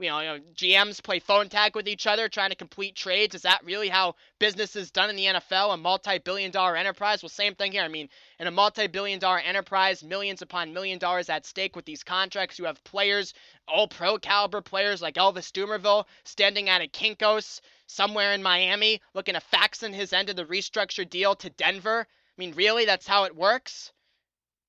[0.00, 3.34] you know, you know, GMs play phone tag with each other trying to complete trades.
[3.34, 5.72] Is that really how business is done in the NFL?
[5.72, 7.22] A multi billion dollar enterprise?
[7.22, 7.82] Well, same thing here.
[7.82, 8.08] I mean,
[8.40, 12.58] in a multi billion dollar enterprise, millions upon million dollars at stake with these contracts,
[12.58, 13.34] you have players,
[13.68, 19.34] all pro caliber players like Elvis Dumervil standing at a Kinkos somewhere in Miami looking
[19.34, 22.06] to fax in his end of the restructured deal to Denver.
[22.08, 22.84] I mean, really?
[22.84, 23.92] That's how it works?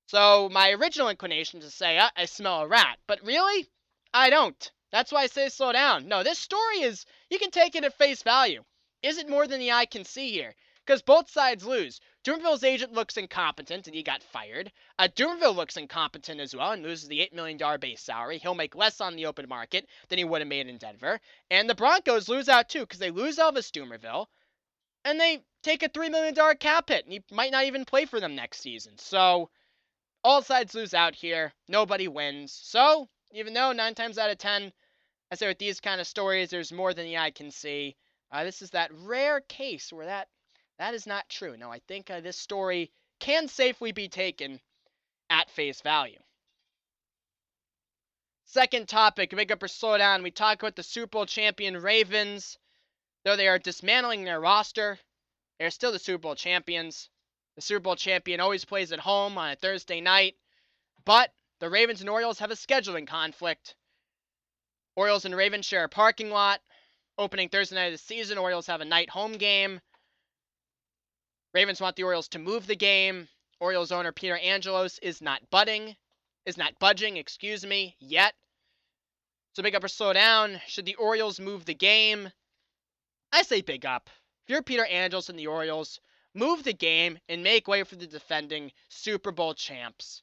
[0.08, 3.00] So, my original inclination is to say, uh, I smell a rat.
[3.08, 3.68] But really?
[4.14, 4.72] I don't.
[4.92, 6.08] That's why I say slow down.
[6.08, 8.64] No, this story is, you can take it at face value.
[9.02, 10.56] Is it more than the eye can see here?
[10.86, 12.00] because both sides lose.
[12.24, 14.72] Dumervil's agent looks incompetent and he got fired.
[15.00, 18.38] Uh, Dumervil looks incompetent as well and loses the $8 million base salary.
[18.38, 21.20] He'll make less on the open market than he would have made in Denver.
[21.50, 24.28] And the Broncos lose out too because they lose Elvis Dumervil
[25.04, 28.20] and they take a $3 million cap hit and he might not even play for
[28.20, 28.98] them next season.
[28.98, 29.50] So
[30.24, 31.54] all sides lose out here.
[31.68, 32.52] Nobody wins.
[32.54, 34.72] So even though nine times out of 10,
[35.30, 37.98] I say with these kind of stories, there's more than the eye can see.
[38.32, 40.30] Uh, this is that rare case where that
[40.78, 41.56] that is not true.
[41.58, 44.60] Now, I think uh, this story can safely be taken
[45.30, 46.20] at face value.
[48.46, 50.24] Second topic, make up or slow down.
[50.24, 52.58] We talk about the Super Bowl champion Ravens.
[53.24, 55.00] Though they are dismantling their roster,
[55.60, 57.10] they're still the Super Bowl champions.
[57.56, 60.36] The Super Bowl champion always plays at home on a Thursday night.
[61.06, 63.76] But the Ravens and Orioles have a scheduling conflict.
[64.96, 66.62] Orioles and Ravens share a parking lot.
[67.18, 69.80] Opening Thursday night of the season, Orioles have a night home game.
[71.54, 73.30] Ravens want the Orioles to move the game.
[73.62, 75.96] Orioles owner Peter Angelos is not budding,
[76.46, 78.34] is not budging, excuse me, yet.
[79.54, 80.60] So big up or slow down.
[80.68, 82.30] Should the Orioles move the game?
[83.32, 84.10] I say big up.
[84.44, 86.02] If you're Peter Angelos and the Orioles,
[86.34, 90.22] move the game and make way for the defending Super Bowl champs.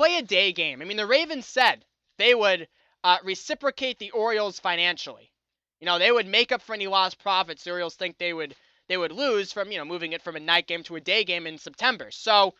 [0.00, 0.80] Play a day game.
[0.80, 1.84] I mean, the Ravens said
[2.16, 2.68] they would
[3.04, 5.30] uh, reciprocate the Orioles financially.
[5.78, 8.56] You know, they would make up for any lost profits the Orioles think they would
[8.88, 11.24] they would lose from, you know, moving it from a night game to a day
[11.24, 12.10] game in September.
[12.12, 12.54] So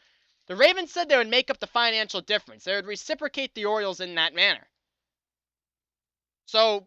[0.48, 2.64] the Ravens said they would make up the financial difference.
[2.64, 4.68] They would reciprocate the Orioles in that manner.
[6.44, 6.86] So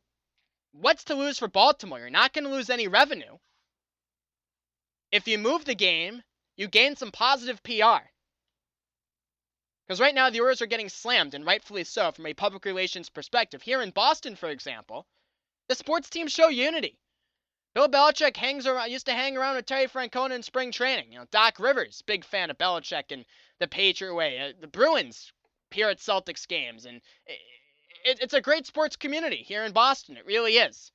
[0.72, 1.97] what's to lose for Baltimore?
[1.97, 3.39] You're not going to lose any revenue.
[5.12, 6.22] If you move the game,
[6.58, 8.12] you gain some positive PR.
[9.88, 13.09] Because right now the Orioles are getting slammed, and rightfully so, from a public relations
[13.09, 13.61] perspective.
[13.61, 15.05] Here in Boston, for example,
[15.67, 16.99] the sports teams show unity.
[17.73, 21.11] Bill Belichick hangs around, used to hang around with Terry Francona in spring training.
[21.11, 23.25] You know, Doc Rivers, big fan of Belichick and
[23.59, 24.39] the Patriot way.
[24.39, 25.31] Uh, the Bruins
[25.69, 27.01] appear at Celtics games, and
[28.05, 30.17] it, it's a great sports community here in Boston.
[30.17, 30.91] It really is.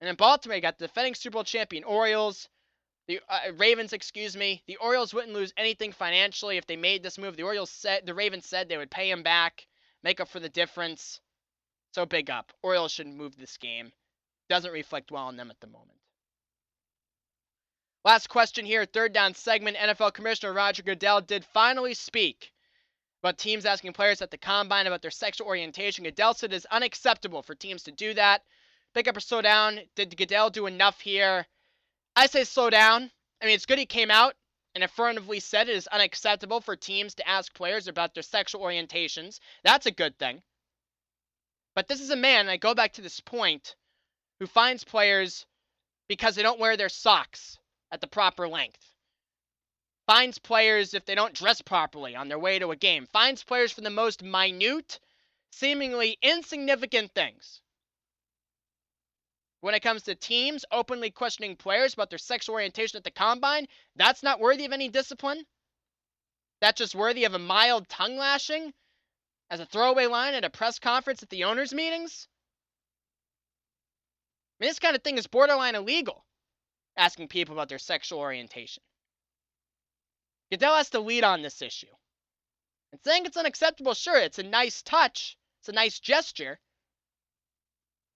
[0.00, 2.48] And in Baltimore, you got the defending Super Bowl champion Orioles,
[3.08, 4.62] the uh, Ravens, excuse me.
[4.66, 7.36] The Orioles wouldn't lose anything financially if they made this move.
[7.36, 9.66] The Orioles said, the Ravens said they would pay him back,
[10.02, 11.20] make up for the difference.
[11.92, 12.52] So big up.
[12.62, 13.92] Orioles should move this game
[14.52, 15.98] doesn't reflect well on them at the moment.
[18.04, 19.78] Last question here, third down segment.
[19.78, 22.52] NFL Commissioner Roger Goodell did finally speak
[23.22, 26.04] about teams asking players at the combine about their sexual orientation.
[26.04, 28.42] Goodell said it is unacceptable for teams to do that.
[28.92, 29.80] Pick up or slow down.
[29.94, 31.46] Did Goodell do enough here?
[32.14, 33.10] I say slow down.
[33.40, 34.34] I mean, it's good he came out
[34.74, 39.40] and affirmatively said it is unacceptable for teams to ask players about their sexual orientations.
[39.64, 40.42] That's a good thing.
[41.74, 43.76] But this is a man, I go back to this point,
[44.38, 45.46] who finds players
[46.08, 47.58] because they don't wear their socks
[47.90, 48.84] at the proper length.
[50.06, 53.06] Finds players if they don't dress properly on their way to a game.
[53.06, 55.00] Finds players for the most minute,
[55.50, 57.62] seemingly insignificant things.
[59.62, 63.66] When it comes to teams openly questioning players about their sexual orientation at the combine,
[63.96, 65.46] that's not worthy of any discipline.
[66.60, 68.74] That's just worthy of a mild tongue lashing
[69.50, 72.28] as a throwaway line at a press conference at the owners' meetings
[74.62, 76.24] I mean, this kind of thing is borderline illegal,
[76.96, 78.82] asking people about their sexual orientation.
[80.52, 81.92] Goodell has to lead on this issue.
[82.92, 86.60] And saying it's unacceptable, sure, it's a nice touch, it's a nice gesture.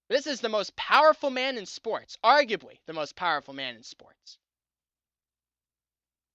[0.08, 4.38] This is the most powerful man in sports, arguably the most powerful man in sports.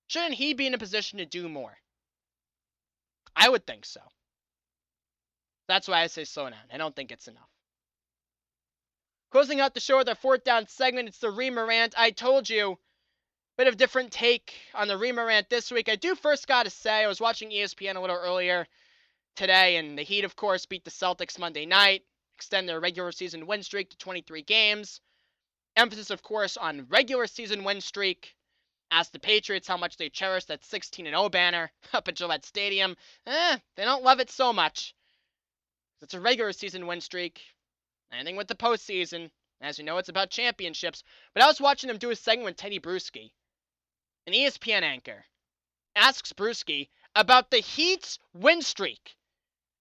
[0.08, 1.78] Shouldn't he be in a position to do more?
[3.36, 4.02] I would think so.
[5.70, 6.60] That's why I say slow down.
[6.74, 7.48] I don't think it's enough.
[9.32, 11.94] Closing out the show with our fourth down segment, it's the Reamer rant.
[11.98, 12.78] I told you,
[13.58, 15.88] bit of different take on the Reamer rant this week.
[15.88, 18.68] I do first got to say, I was watching ESPN a little earlier
[19.38, 22.04] today, and the Heat, of course, beat the Celtics Monday night,
[22.42, 25.00] extend their regular season win streak to 23 games.
[25.76, 28.36] Emphasis, of course, on regular season win streak.
[28.89, 32.98] Ask the Patriots how much they cherish that 16 0 banner up at Gillette Stadium.
[33.28, 34.96] Eh, they don't love it so much.
[36.02, 37.44] It's a regular season win streak.
[38.12, 39.30] Anything with the postseason.
[39.62, 41.04] As you know, it's about championships.
[41.36, 43.34] But I was watching them do a segment with Teddy Bruschi,
[44.26, 45.26] an ESPN anchor,
[45.96, 49.16] asks Bruschi about the Heat's win streak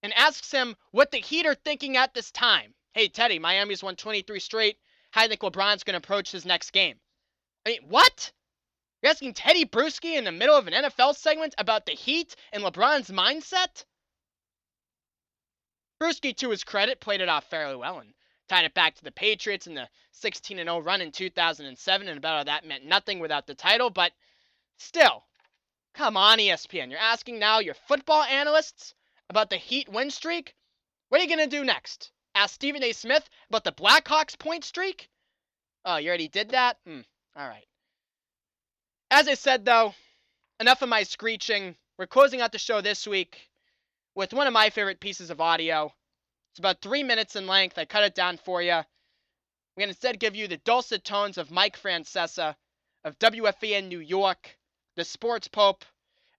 [0.03, 2.75] and asks him what the Heat are thinking at this time.
[2.93, 4.79] Hey, Teddy, Miami's won 23 straight.
[5.11, 6.99] How do you think LeBron's going to approach his next game?
[7.67, 8.33] I mean, what?
[9.03, 12.63] You're asking Teddy Bruschi in the middle of an NFL segment about the Heat and
[12.63, 13.85] LeBron's mindset?
[16.01, 18.15] Bruschi, to his credit, played it off fairly well and
[18.49, 22.39] tied it back to the Patriots in the 16 0 run in 2007, and about
[22.39, 23.91] how that meant nothing without the title.
[23.91, 24.13] But
[24.79, 25.25] still,
[25.95, 26.91] come on, ESPN.
[26.91, 28.95] You're asking now your football analysts
[29.31, 30.55] about the Heat win streak?
[31.09, 32.11] What are you going to do next?
[32.35, 32.93] Ask Stephen A.
[32.93, 35.09] Smith about the Blackhawks point streak?
[35.85, 36.77] Oh, you already did that?
[36.85, 37.01] Hmm.
[37.37, 37.67] All right.
[39.11, 39.95] As I said, though,
[40.59, 41.77] enough of my screeching.
[41.97, 43.49] We're closing out the show this week
[44.15, 45.93] with one of my favorite pieces of audio.
[46.53, 47.79] It's about three minutes in length.
[47.79, 48.73] I cut it down for you.
[48.73, 48.85] I'm
[49.79, 52.57] going to instead give you the dulcet tones of Mike Francesa
[53.05, 54.59] of WFAN New York,
[54.97, 55.85] the sports pope,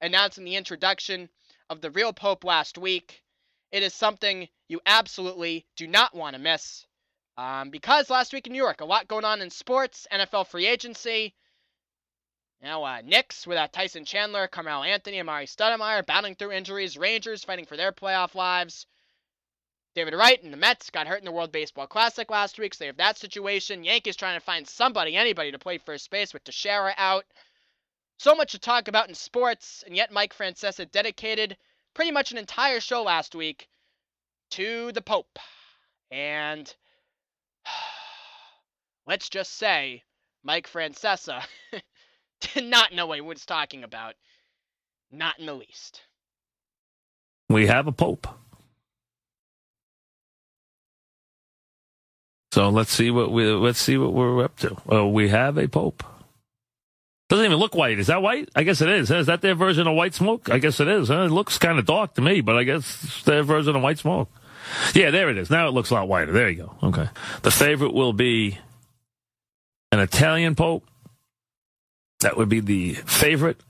[0.02, 1.30] announcing the introduction
[1.72, 3.24] of the real pope last week.
[3.72, 6.86] It is something you absolutely do not want to miss.
[7.38, 10.68] Um, because last week in New York, a lot going on in sports, NFL free
[10.68, 11.34] agency.
[12.62, 17.66] Now, uh, Knicks without Tyson Chandler, Carmelo Anthony, Amar'e Stoudemire battling through injuries, Rangers fighting
[17.66, 18.86] for their playoff lives.
[19.96, 22.80] David Wright and the Mets got hurt in the World Baseball Classic last week, so
[22.80, 23.86] they have that situation.
[23.86, 27.26] Yankees trying to find somebody, anybody to play first base with Teixeira out.
[28.22, 31.58] So much to talk about in sports, and yet Mike Francesa dedicated
[31.96, 33.68] pretty much an entire show last week
[34.52, 35.40] to the Pope.
[36.12, 36.72] And
[39.08, 40.04] let's just say
[40.44, 41.44] Mike Francesa
[42.54, 44.14] did not know what he was talking about.
[45.12, 46.02] Not in the least.
[47.50, 48.28] We have a Pope.
[52.54, 55.08] So let's see what we let's see what we're up to.
[55.08, 56.04] We have a Pope.
[57.32, 57.98] Doesn't even look white.
[57.98, 58.50] Is that white?
[58.58, 59.10] I guess it is.
[59.10, 60.50] Is that their version of white smoke?
[60.50, 61.10] I guess it is.
[61.10, 64.00] It looks kind of dark to me, but I guess it's their version of white
[64.00, 64.30] smoke.
[64.94, 65.50] Yeah, there it is.
[65.50, 66.34] Now it looks a lot whiter.
[66.34, 66.90] There you go.
[66.90, 67.08] Okay.
[67.44, 68.58] The favorite will be
[69.94, 70.86] an Italian Pope.
[72.20, 73.62] That would be the favorite.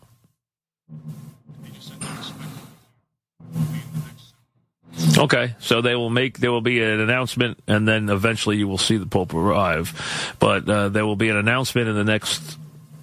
[5.20, 8.80] Okay, so they will make there will be an announcement, and then eventually you will
[8.80, 10.36] see the Pope arrive.
[10.40, 12.58] But uh, there will be an announcement in the next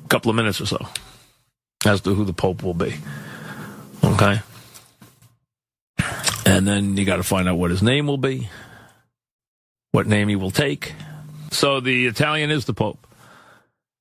[0.08, 0.86] couple of minutes or so
[1.86, 2.94] as to who the Pope will be.
[4.04, 4.40] Okay,
[6.46, 8.48] and then you got to find out what his name will be,
[9.92, 10.94] what name he will take.
[11.50, 13.06] So the Italian is the Pope.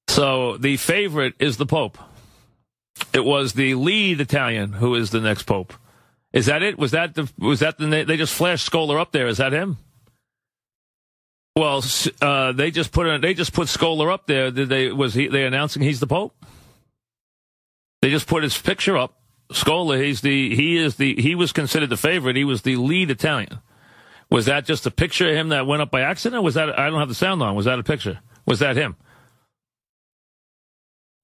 [0.07, 1.97] So the favorite is the Pope.
[3.13, 5.73] It was the lead Italian who is the next Pope.
[6.33, 6.77] Is that it?
[6.77, 9.27] Was that the was that the they just flashed Scola up there?
[9.27, 9.77] Is that him?
[11.57, 11.83] Well,
[12.21, 14.51] uh, they just put they just put Scola up there.
[14.51, 16.35] Did they was he they announcing he's the Pope?
[18.03, 19.15] They just put his picture up.
[19.49, 22.35] Scola, he's the he is the he was considered the favorite.
[22.35, 23.57] He was the lead Italian.
[24.29, 26.43] Was that just a picture of him that went up by accident?
[26.43, 27.55] was that I don't have the sound on?
[27.55, 28.19] Was that a picture?
[28.45, 28.95] Was that him?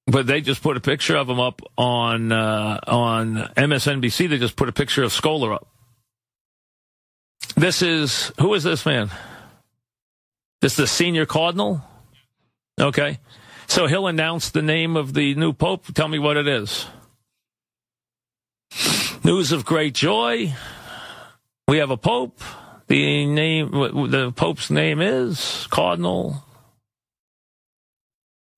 [0.07, 4.29] But they just put a picture of him up on uh, on MSNBC.
[4.29, 5.67] They just put a picture of Scola up.
[7.55, 9.11] This is who is this man?
[10.63, 11.81] This is the senior cardinal.
[12.79, 13.19] Okay,
[13.67, 15.93] so he'll announce the name of the new pope.
[15.93, 16.85] Tell me what it is.
[19.25, 20.53] News of great joy.
[21.67, 22.39] We have a pope.
[22.87, 26.45] The name, the pope's name is Cardinal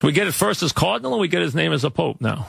[0.03, 2.47] we get it first as cardinal, and we get his name as a pope now.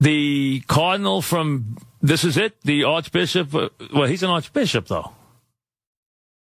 [0.00, 2.60] The cardinal from this is it.
[2.62, 3.54] The archbishop.
[3.54, 5.12] Uh, well, he's an archbishop though.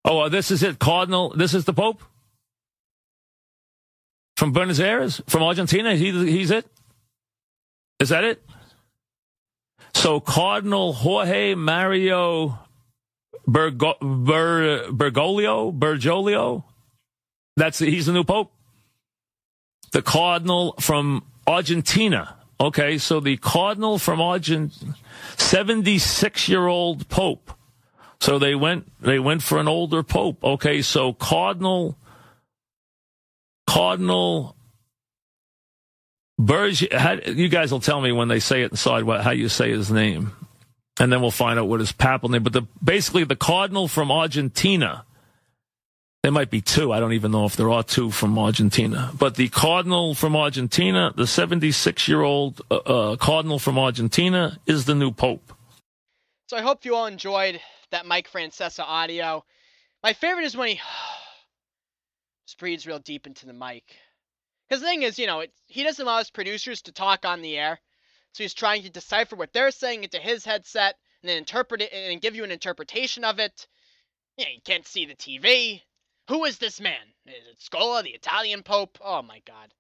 [0.04, 0.78] Oh, this is it.
[0.78, 1.34] Cardinal.
[1.36, 2.04] This is the pope
[4.36, 5.96] from Buenos Aires, from Argentina.
[5.96, 6.68] He, he's it.
[8.00, 8.44] Is that it?
[9.94, 12.60] So Cardinal Jorge Mario
[13.48, 16.64] Bergo, Ber, Bergoglio, Bergoglio,
[17.56, 18.52] that's he's the new pope.
[19.92, 22.36] The cardinal from Argentina.
[22.60, 24.96] Okay, so the cardinal from Argentina,
[25.38, 27.52] 76 year old pope.
[28.20, 30.44] So they went they went for an older pope.
[30.44, 31.98] Okay, so cardinal
[33.68, 34.56] cardinal
[36.38, 39.48] Burge, how, you guys will tell me when they say it inside what, how you
[39.48, 40.34] say his name,
[41.00, 42.44] and then we'll find out what his papal name.
[42.44, 45.06] But the, basically, the cardinal from Argentina.
[46.26, 46.92] There might be two.
[46.92, 49.12] I don't even know if there are two from Argentina.
[49.16, 54.86] But the cardinal from Argentina, the 76 year old uh, uh, cardinal from Argentina, is
[54.86, 55.54] the new pope.
[56.48, 57.62] So I hope you all enjoyed
[57.92, 59.46] that Mike Francesa audio.
[60.02, 60.82] My favorite is when he
[62.48, 63.84] just breathes real deep into the mic.
[64.68, 67.44] Because the thing is, you know, it, he doesn't allow his producers to talk on
[67.44, 67.80] the air.
[68.32, 71.94] So he's trying to decipher what they're saying into his headset and then interpret it
[71.94, 73.68] and give you an interpretation of it.
[74.38, 75.84] Yeah, you can't see the TV.
[76.28, 77.14] Who is this man?
[77.28, 78.98] Is it Scola, the Italian Pope?
[79.02, 79.74] Oh my god.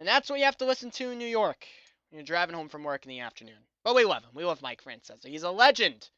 [0.00, 1.66] And that's what you have to listen to in New York
[2.10, 3.62] You're driving home from work in the afternoon.
[3.84, 4.30] But we love him.
[4.34, 5.26] We love Mike Francesa.
[5.26, 6.08] He's a legend.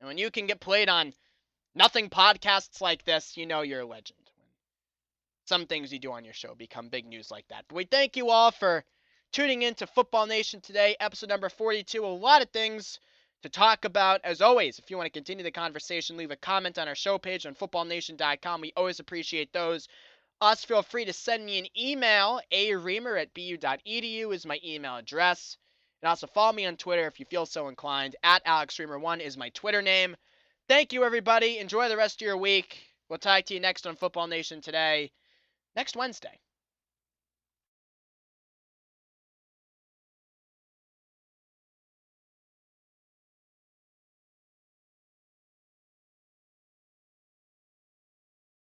[0.00, 1.12] And when you can get played on
[1.74, 4.18] nothing podcasts like this, you know you're a legend.
[5.44, 7.64] Some things you do on your show become big news like that.
[7.68, 8.84] But we thank you all for
[9.32, 12.04] tuning in to Football Nation today, episode number 42.
[12.04, 12.98] A lot of things
[13.42, 14.20] to talk about.
[14.24, 17.18] As always, if you want to continue the conversation, leave a comment on our show
[17.18, 18.60] page on footballnation.com.
[18.60, 19.88] We always appreciate those.
[20.40, 22.40] Also, feel free to send me an email.
[22.50, 25.56] A reamer at bu.edu is my email address.
[26.02, 28.16] And also follow me on Twitter if you feel so inclined.
[28.24, 30.16] At AlexReamer1 is my Twitter name.
[30.68, 31.58] Thank you, everybody.
[31.58, 32.80] Enjoy the rest of your week.
[33.08, 35.12] We'll talk to you next on Football Nation today,
[35.76, 36.41] next Wednesday.